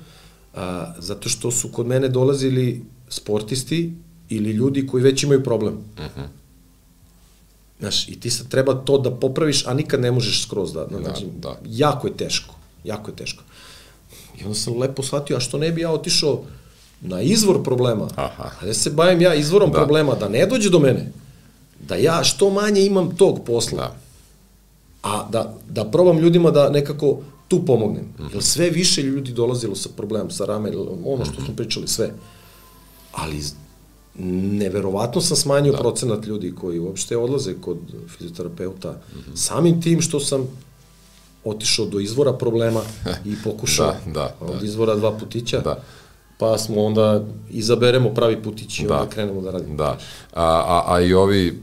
[0.54, 3.92] a, zato što su kod mene dolazili sportisti
[4.28, 5.74] ili ljudi koji već imaju problem.
[5.74, 6.26] Mm -hmm.
[7.80, 10.98] Znaš, i ti sad treba to da popraviš, a nikad ne možeš skroz da, da,
[10.98, 11.58] znači, da.
[11.66, 13.42] jako je teško, jako je teško.
[14.40, 16.42] I onda sam lepo shvatio, a što ne bi ja otišao
[17.00, 18.50] na izvor problema, Aha.
[18.60, 19.78] a da se bavim ja izvorom Da.
[19.78, 19.84] da.
[19.84, 21.12] problema, da ne dođe do mene,
[21.88, 23.96] da ja što manje imam tog posla, Da.
[25.02, 28.04] a da, da probam ljudima da nekako tu pomognem.
[28.04, 28.32] Mm -hmm.
[28.32, 30.72] Jer sve više ljudi dolazilo sa problemom, sa rame,
[31.04, 32.10] ono što smo pričali, sve.
[33.12, 33.42] Ali
[34.18, 35.78] neverovatno sam smanjio da.
[35.78, 37.78] procenat ljudi koji uopšte odlaze kod
[38.18, 38.90] fizioterapeuta.
[38.90, 39.36] Mm -hmm.
[39.36, 40.48] Samim tim što sam
[41.44, 42.80] otišao do izvora problema
[43.24, 44.66] i pokušao Da, da, od da.
[44.66, 45.60] izvora dva putića.
[45.60, 45.82] Da.
[46.38, 48.98] Pa smo onda izaberemo pravi putić i Da.
[48.98, 49.76] onda krenemo da radimo.
[49.76, 49.98] Da,
[50.34, 51.60] a, a, a i ovi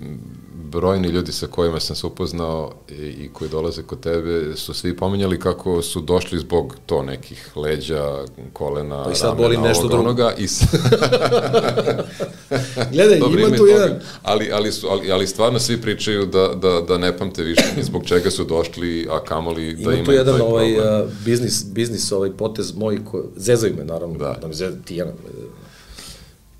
[0.72, 4.98] brojni ljudi sa kojima sam se upoznao i, i koji dolaze kod tebe su svi
[4.98, 8.18] pominjali kako su došli zbog to nekih leđa,
[8.54, 10.10] kolena, Pa i sad ramena, boli nešto ovoga, drugo.
[10.10, 10.62] onoga i s...
[12.94, 16.48] Gledaj, Dobro, ima ima tu jedan, Ali, ali, su, ali, ali stvarno svi pričaju da,
[16.48, 20.06] da, da ne pamte više ni zbog čega su došli, a kamoli da Ima imaju
[20.06, 20.84] tu jedan ovaj uh,
[21.26, 24.38] biznis, biznis ovaj potez moj ko zezaju me naravno, Da.
[24.42, 25.14] da, me zezaju ti jedan.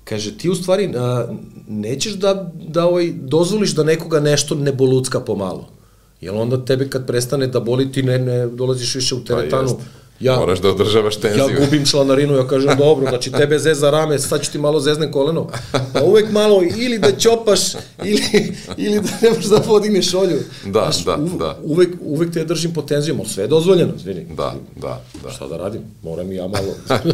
[0.06, 1.36] Kaže ti u stvari uh,
[1.68, 5.68] nećeš da da ovaj dozvoliš da nekoga nešto ne bolucka pomalo.
[6.20, 9.62] Jel onda tebe kad prestane da boli ti ne ne dolaziš više u teretanu.
[9.62, 9.82] jeste.
[10.20, 11.44] Ja- Moraš da održavaš tenziju.
[11.44, 15.12] Ja gubim članarinu, ja kažem dobro, znači tebe zeza rame, sad ću ti malo zeznem
[15.12, 15.46] koleno.
[15.92, 17.60] Pa uvek malo ili da ćopaš,
[18.04, 18.22] ili,
[18.76, 20.38] ili da ne možeš da podigneš šolju.
[20.64, 20.70] Da,
[21.06, 21.58] da, uv- da.
[21.64, 24.26] Uvek, uvek te držim pod tenzijom, ali sve je dozvoljeno, izvini.
[24.26, 25.30] Da, da, da.
[25.30, 25.80] Šta da radim?
[26.02, 26.74] Moram i ja malo.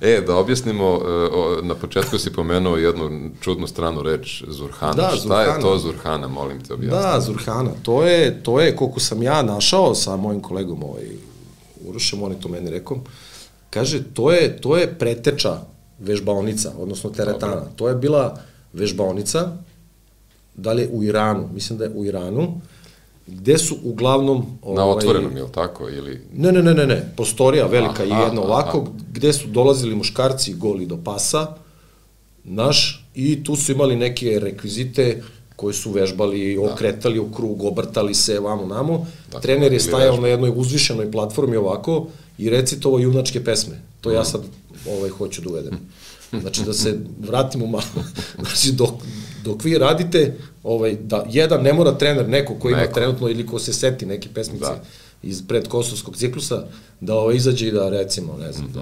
[0.00, 1.00] E, da objasnimo,
[1.62, 4.92] e, na početku si pomenuo jednu čudnu stranu reč, Zurhana.
[4.94, 5.62] Da, Šta je Zurhana.
[5.62, 6.98] to Zurhana, molim te objasni.
[6.98, 11.04] da, Zurhana, to je, to je, koliko sam ja našao sa mojim kolegom ovaj,
[11.88, 12.98] Urošem, on je to meni rekao,
[13.70, 15.60] kaže, to je, to je preteča
[15.98, 17.54] vežbaonica, odnosno teretana.
[17.54, 17.70] Dobro.
[17.76, 18.40] To je bila
[18.72, 19.52] vežbaonica,
[20.56, 22.60] da li je u Iranu, mislim da je u Iranu,
[23.30, 24.58] gde su uglavnom...
[24.62, 25.88] ovaj, Na otvorenom, je li tako?
[25.88, 26.22] Ili...
[26.32, 30.54] Ne, ne, ne, ne, ne, postorija velika i Aha, jedna ovako, gde su dolazili muškarci
[30.54, 31.46] goli do pasa,
[32.44, 35.22] naš, i tu su imali neke rekvizite
[35.56, 39.06] koje su vežbali, okretali u krug, obrtali se vamo namo.
[39.26, 42.06] Dakle, Trener je stajao na jednoj uzvišenoj platformi ovako
[42.38, 43.80] i recitovao junačke pesme.
[44.00, 44.40] To ja sad
[44.88, 45.78] ovaj, hoću da uvedem.
[46.40, 48.04] Znači da se vratimo malo.
[48.42, 48.90] Znači dok,
[49.44, 50.34] dok vi radite,
[50.64, 54.28] ovaj, da jedan ne mora trener, neko ko ima trenutno ili ko se seti neke
[54.28, 54.82] pesmice Da.
[55.22, 56.64] iz predkosovskog ciklusa,
[57.00, 58.80] da ovo izađe i da recimo, ne znam, da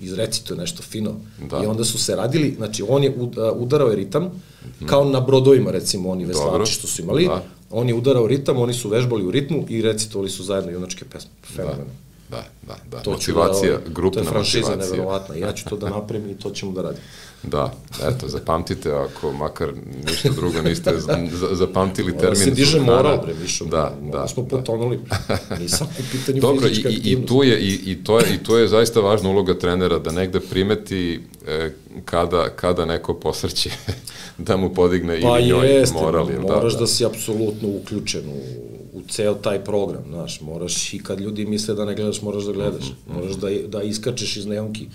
[0.00, 1.10] izrecituje nešto fino.
[1.38, 1.62] Mhm, Da.
[1.64, 3.14] I onda su se radili, znači on je
[3.54, 4.42] udarao je ritam,
[4.86, 6.50] kao na brodovima recimo oni Dobro.
[6.50, 7.42] veslači što su imali, Da.
[7.70, 11.30] on je udarao ritam, oni su vežbali u ritmu i recitovali su zajedno junačke pesme.
[11.46, 11.92] Fenomenalno.
[12.30, 12.98] Da, da, da.
[12.98, 14.90] To ću motivacija, da, grupna To je franšiza motivacija.
[14.92, 15.34] neverovatna.
[15.36, 17.02] Ja ću to da napravim i to ćemo da radimo.
[17.42, 17.72] Da,
[18.08, 19.72] eto, zapamtite, ako makar
[20.06, 20.94] ništa drugo niste
[21.52, 23.64] zapamtili termin se diže moral, bre, više.
[23.64, 24.28] Da, malo da.
[24.28, 24.48] smo da.
[24.48, 25.00] potonuli.
[25.60, 28.68] Nisam u pitanju Dobro, i, i, tu je, i, i, to je, i to je
[28.68, 31.70] zaista važna uloga trenera, da negde primeti e,
[32.04, 33.70] kada, kada neko posrće,
[34.38, 36.30] da mu podigne Pa ili njoj jeste, moral.
[36.30, 38.77] jel moraš da, si apsolutno uključen u,
[39.08, 42.52] u ceo taj program, znaš, moraš i kad ljudi misle da ne gledaš, moraš da
[42.52, 44.86] gledaš, Mhm, moraš da, da iskačeš iz neonki,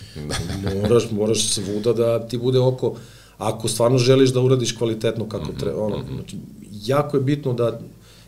[0.75, 2.95] moraš, moraš svuda da ti bude oko,
[3.37, 6.37] ako stvarno želiš da uradiš kvalitetno kako Mhm, treba, ono, znači,
[6.85, 7.79] jako je bitno da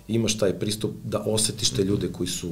[0.08, 2.50] imaš taj pristup, da osetiš te ljude koji su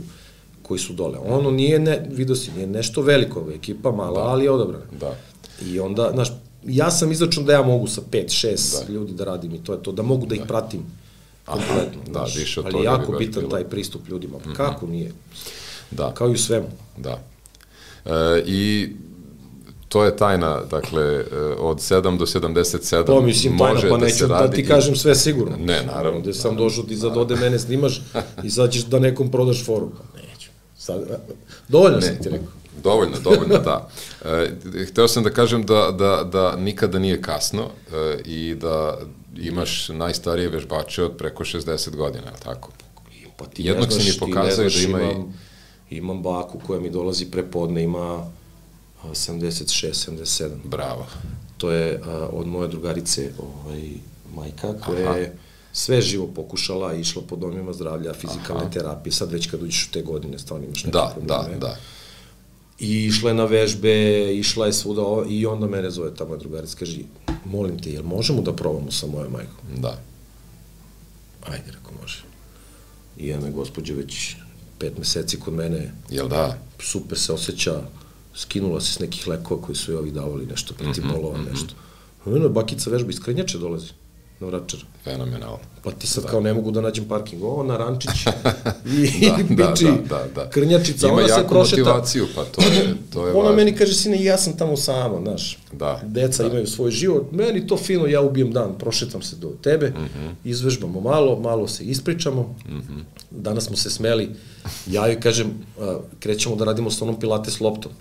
[0.62, 1.18] koji su dole.
[1.20, 4.84] Ono nije, ne, vidio si, nije nešto veliko, ekipa mala, ali je odabrana.
[5.00, 5.16] Da.
[5.66, 6.30] I onda, znaš,
[6.66, 8.94] ja sam izračun da ja mogu sa 5, 6 da.
[8.94, 10.80] ljudi da radim i to je to, da mogu da ih pratim
[11.46, 12.02] kompletno.
[12.06, 12.36] da, znaš.
[12.36, 13.52] više od ali toga bi jako bitan bilo.
[13.52, 14.38] taj pristup ljudima.
[14.40, 15.12] Pa Kako nije?
[15.92, 16.68] Da, Kao i u svemu.
[16.98, 17.20] da.
[18.06, 18.10] E,
[18.46, 18.90] I
[19.90, 21.26] to je tajna, dakle, e,
[21.60, 24.96] od 7 do 77 To mislim tajna, može pa da neću da, ti i- kažem
[24.96, 25.58] sve sigurno.
[25.58, 28.02] Ne, naravno, Ovde sam došao ti sad ode mene snimaš
[28.44, 29.90] i sad ćeš da nekom prodaš foru.
[29.92, 30.50] Pa neću.
[30.78, 31.20] Sad,
[31.68, 32.48] dovoljno sam ti rekao.
[32.84, 33.90] Dovoljno, dovoljno, da.
[34.26, 34.52] E,
[34.86, 38.98] hteo sam da kažem da, da, da nikada nije kasno e, i da
[39.38, 42.70] imaš najstarije vežbače od preko 60 godina, je li tako?
[43.38, 45.34] Pa ti Jednog ne si mi znaš, ti pokazao ne da znaš, ima i- imam,
[45.92, 48.28] imam baku koja mi dolazi prepodne, ima
[49.04, 49.66] a, 76,
[50.08, 50.50] 77.
[50.66, 51.06] Bravo.
[51.58, 53.82] To je a, od moje drugarice ovaj,
[54.36, 55.18] majka, koja Aha.
[55.18, 55.38] je
[55.74, 60.02] sve živo pokušala, išla po domima zdravlja, fizikalne terapije, sad već kad uđeš u te
[60.02, 61.60] godine, stvarno imaš neke Da, da, probleme.
[61.60, 61.78] da.
[62.80, 63.94] I išla je na vežbe,
[64.34, 66.98] išla je svuda, i onda mene zove ta moja drugarica, kaže,
[67.46, 69.82] molim te, jel možemo da probamo sa mojom majkom?
[69.82, 69.98] Da.
[71.46, 72.24] Ajde, rekao, može.
[73.18, 74.36] I jedna gospođa već
[74.80, 76.58] pet meseci kod mene, Jel da?
[76.80, 77.82] super se osjeća,
[78.36, 81.74] skinula se s nekih lekova koji su joj ovi davali, nešto protiv Mhm, bolova, nešto.
[82.26, 83.90] Ono, bakica vežba iz Krnjače dolazi,
[84.40, 84.80] na Vračar.
[85.04, 85.60] Fenomenalno.
[85.84, 88.12] Pa ti sad kao ne mogu da nađem parking, o, na Rančić,
[88.88, 90.50] i, Da, da, piči, da, da, da.
[90.50, 91.78] Krnjačica, Ima ona se jaku prošeta.
[91.80, 93.56] motivaciju, pa to je, to je Ona važno.
[93.56, 95.58] meni kaže, sine, ja sam tamo sama, znaš.
[95.74, 96.50] Da, Deca da.
[96.50, 100.28] imaju svoj život, meni to fino, ja ubijem dan, prošetam se do tebe, Mhm.
[100.44, 102.56] izvežbamo malo, malo se ispričamo.
[103.32, 104.30] Danas smo se smeli,
[104.88, 105.48] ja joj kažem,
[106.20, 107.92] krećemo da radimo sa onom pilates loptom.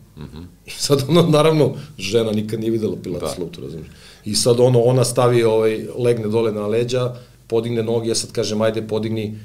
[0.66, 3.30] I sad ono, naravno, žena nikad nije videla pilates.
[3.30, 3.43] Da.
[3.43, 3.89] loptu, razumiješ.
[4.25, 7.14] I sad ono, ona stavi, ovaj, legne dole na leđa,
[7.47, 9.39] podigne noge, ja sad kažem, ajde, podigni,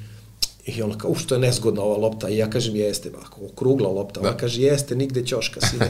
[0.68, 2.28] I ona kao, što je nezgodna ova lopta.
[2.28, 4.20] I ja kažem, jeste, ako okrugla lopta.
[4.20, 4.36] Ona Da.
[4.36, 5.88] kaže, jeste, nigde ćoška, sine.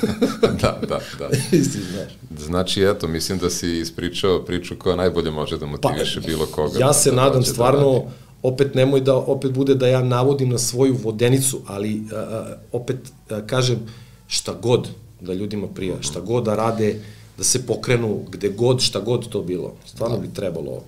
[0.62, 1.28] da, da, da.
[1.58, 2.12] Isti, znaš.
[2.38, 6.78] Znači, eto, mislim da si ispričao priču koja najbolje može da motiviše bilo koga.
[6.78, 8.06] Ja da- se da nadam da stvarno, radi.
[8.42, 12.96] opet nemoj da opet bude da ja navodim na svoju vodenicu, ali a, opet
[13.30, 13.78] a, kažem
[14.26, 14.88] šta god
[15.20, 17.00] da ljudima prija, šta god da rade,
[17.38, 19.74] da se pokrenu gde god, šta god to bilo.
[19.86, 20.82] Stvarno bi trebalo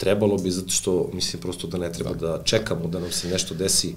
[0.00, 3.54] trebalo bi zato što mislim prosto da ne treba da, čekamo da nam se nešto
[3.54, 3.94] desi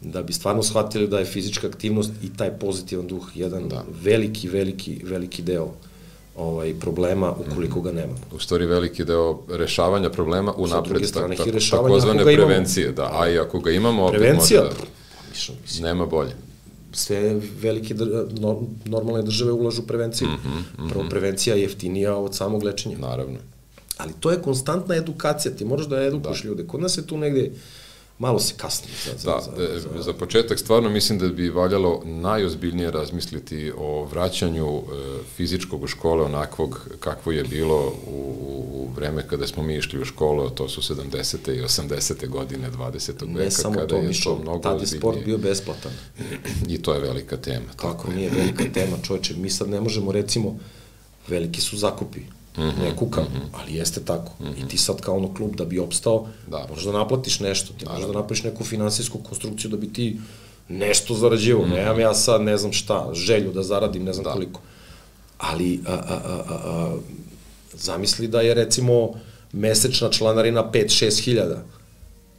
[0.00, 3.84] da bi stvarno shvatili da je fizička aktivnost i taj pozitivan duh jedan da.
[4.02, 5.68] veliki, veliki, veliki deo
[6.36, 8.18] ovaj problema ukoliko ga nemamo.
[8.32, 13.38] u stvari veliki deo rešavanja problema u napred tak, rešavanja takozvane prevencije, da, a i
[13.38, 14.84] ako ga imamo, opet Prevencija, može da...
[15.30, 15.84] Mislim.
[15.84, 16.47] Nema bolje.
[16.92, 20.28] Sve velike dr no, normalne države ulažu u prevenciju.
[20.28, 20.90] Mm -hmm, mm -hmm.
[20.90, 22.98] Prvo, prevencija je jeftinija od samog lečenja.
[22.98, 23.38] Naravno.
[23.96, 26.48] Ali to je konstantna edukacija, ti moraš da edukuješ da.
[26.48, 26.66] ljude.
[26.66, 27.50] Kod nas je tu negde
[28.18, 28.88] malo se kasni.
[29.04, 33.72] Za, za, da, za, e, za, za početak stvarno mislim da bi valjalo najozbiljnije razmisliti
[33.78, 34.82] o vraćanju e,
[35.36, 38.34] fizičkog u škole onakvog kakvo je bilo u,
[38.72, 41.52] u vreme kada smo mi išli u školu, to su 70.
[41.52, 42.28] i 80.
[42.28, 43.26] godine 20.
[43.26, 45.92] Ne veka, samo kada to, je Mišo, to mnogo tad je sport bio besplatan.
[46.68, 47.66] I to je velika tema.
[47.76, 50.58] Kako nije velika tema, čoveče, mi sad ne možemo, recimo,
[51.28, 52.20] veliki su zakupi,
[52.58, 53.60] Mm -hmm, ne kukam, mm -hmm.
[53.60, 54.32] ali jeste tako.
[54.40, 54.64] Mm -hmm.
[54.64, 56.66] I ti sad kao ono klub da bi opstao, da.
[56.68, 60.18] možeš da naplatiš nešto, ti možeš da napraviš neku finansijsku konstrukciju da bi ti
[60.68, 61.66] nešto zarađivo.
[61.66, 61.74] Mm -hmm.
[61.74, 64.32] Nemam ja sad ne znam šta, želju da zaradim ne znam da.
[64.32, 64.60] koliko.
[65.38, 66.96] Ali a, a, a, a,
[67.74, 69.12] zamisli da je recimo
[69.52, 71.64] mesečna članarina 5-6 hiljada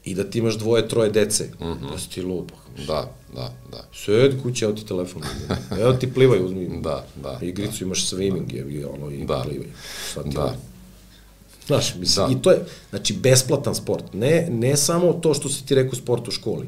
[0.04, 1.43] i da ti imaš dvoje, troje dece.
[1.60, 1.91] Mm -hmm.
[1.91, 2.56] Da si ti lupa.
[2.88, 3.88] Da, da, da.
[3.93, 5.22] Sedi kuće, evo ti telefon.
[5.82, 6.82] evo ti plivaj, uzmi.
[6.82, 7.39] Da, da.
[7.41, 7.86] Igricu da.
[7.86, 9.43] imaš swimming, je, ono, i da.
[9.45, 9.68] plivaj.
[10.14, 10.56] Sad da.
[11.68, 12.34] Znaš, mislim, da.
[12.34, 14.04] i to je, znači, besplatan sport.
[14.14, 16.68] Ne, ne samo to što si ti rekao sport u školi,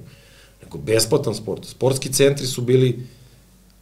[0.64, 1.66] nego besplatan sport.
[1.66, 3.08] Sportski centri su bili,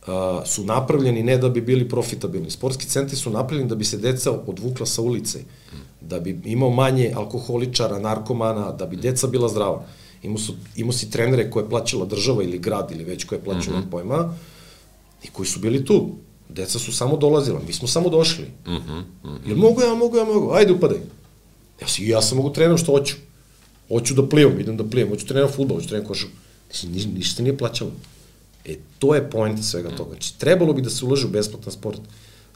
[0.08, 0.14] uh,
[0.46, 2.52] su napravljeni ne da bi bili profitabilni.
[2.52, 5.40] Sportski centri su napravljeni da bi se deca odvukla sa ulice,
[6.10, 9.86] da bi imao manje alkoholičara, narkomana, da bi deca bila zdrava.
[10.24, 13.44] Imao, su, imao si trenere koje je plaćala država ili grad ili već koje je
[13.44, 13.92] plaćala mm -hmm.
[13.92, 14.34] pojma
[15.24, 16.10] i koji su bili tu.
[16.50, 18.46] Deca su samo dolazila, mi smo samo došli.
[18.66, 19.02] Mm -hmm.
[19.24, 19.48] Mm -hmm.
[19.48, 20.98] Jel mogu ja, mogu ja, mogu, ajde upadaj.
[21.82, 23.16] Ja, si, ja sam mogu trenirati što hoću.
[23.88, 26.36] Hoću da plivam, idem da plivam, hoću trenirati futbol, hoću trenirati košarku.
[26.72, 27.92] Znači, ni, ništa nije plaćalo.
[28.66, 30.10] E, to je pojenta svega toga.
[30.10, 32.00] Znači, trebalo bi da se ulaže u besplatan sport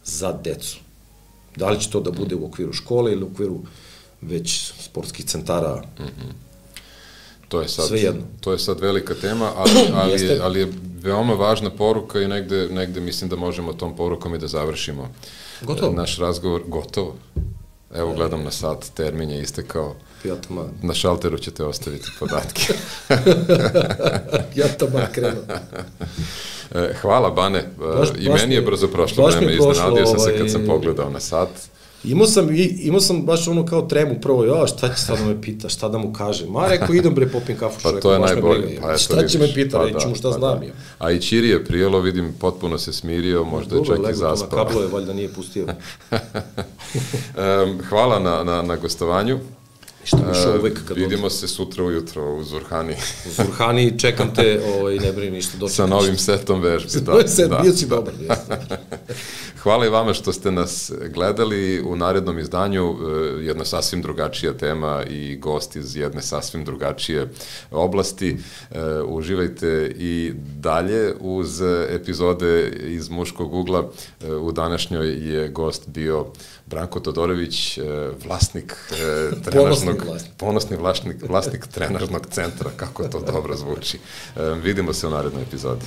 [0.05, 0.77] za decu.
[1.55, 3.59] Da li će to da bude u okviru škole ili u okviru
[4.21, 6.33] već sportskih centara, mm -hmm.
[7.53, 8.21] To je sad, Sve jedno.
[8.41, 12.67] To je sad velika tema, ali, ali, je, ali je veoma važna poruka i negde,
[12.69, 15.09] negde mislim da možemo tom porukom i da završimo
[15.61, 15.93] Gotovo.
[15.93, 16.61] naš razgovor.
[16.67, 17.15] Gotovo.
[17.95, 19.95] Evo gledam na sat, termin je istekao.
[20.23, 20.63] Pijatoma.
[20.81, 22.73] Na šalteru ćete ostaviti podatke.
[24.61, 25.41] ja to ba krenu.
[26.75, 27.63] E, hvala, Bane.
[27.77, 29.53] Baš, I baš meni je brzo prošlo vreme.
[29.53, 31.49] Iznenadio sam se kad sam ovaj, pogledao na sat.
[32.03, 32.47] Imao sam,
[32.79, 35.89] imao sam baš ono kao tremu prvo, ja, šta će sad da me pita, šta
[35.89, 36.45] da mu kaže?
[36.45, 38.79] Ma, rekao, idem bre, popim kafu pa to je najbolje.
[38.81, 40.59] Pa, šta vidiš, će me pita, pa, reći mu šta pa, znam.
[40.59, 40.65] Da.
[40.99, 44.65] A i Čiri je prijelo, vidim, potpuno se smirio, možda je čak i zaspao.
[44.65, 45.67] Kablo je, valjda nije pustio.
[47.89, 49.39] Hvala na, na, na gostovanju.
[50.03, 52.95] Šta mi uvek kad Vidimo se sutra ujutro u Zurhani.
[53.27, 55.57] u Zurhani, čekam te, ovaj, ne brini ništa.
[55.57, 56.89] Dočekam Sa novim setom vežbi.
[56.89, 57.89] Sa da, novim set, da, bio si da.
[57.95, 58.13] dobar.
[59.63, 61.81] Hvala i vama što ste nas gledali.
[61.81, 67.29] U narednom izdanju e, jedna sasvim drugačija tema i gost iz jedne sasvim drugačije
[67.71, 68.37] oblasti.
[68.71, 73.89] E, uživajte i dalje uz epizode iz muškog ugla.
[74.21, 76.25] E, u današnjoj je gost bio
[76.73, 77.79] Branko Todorović,
[78.25, 78.75] vlasnik
[79.45, 83.99] trenažnog, ponosni vlasnik, ponosni vlasnik, vlasnik trenažnog centra, kako to dobro zvuči.
[84.63, 85.85] Vidimo se u narednoj epizodi.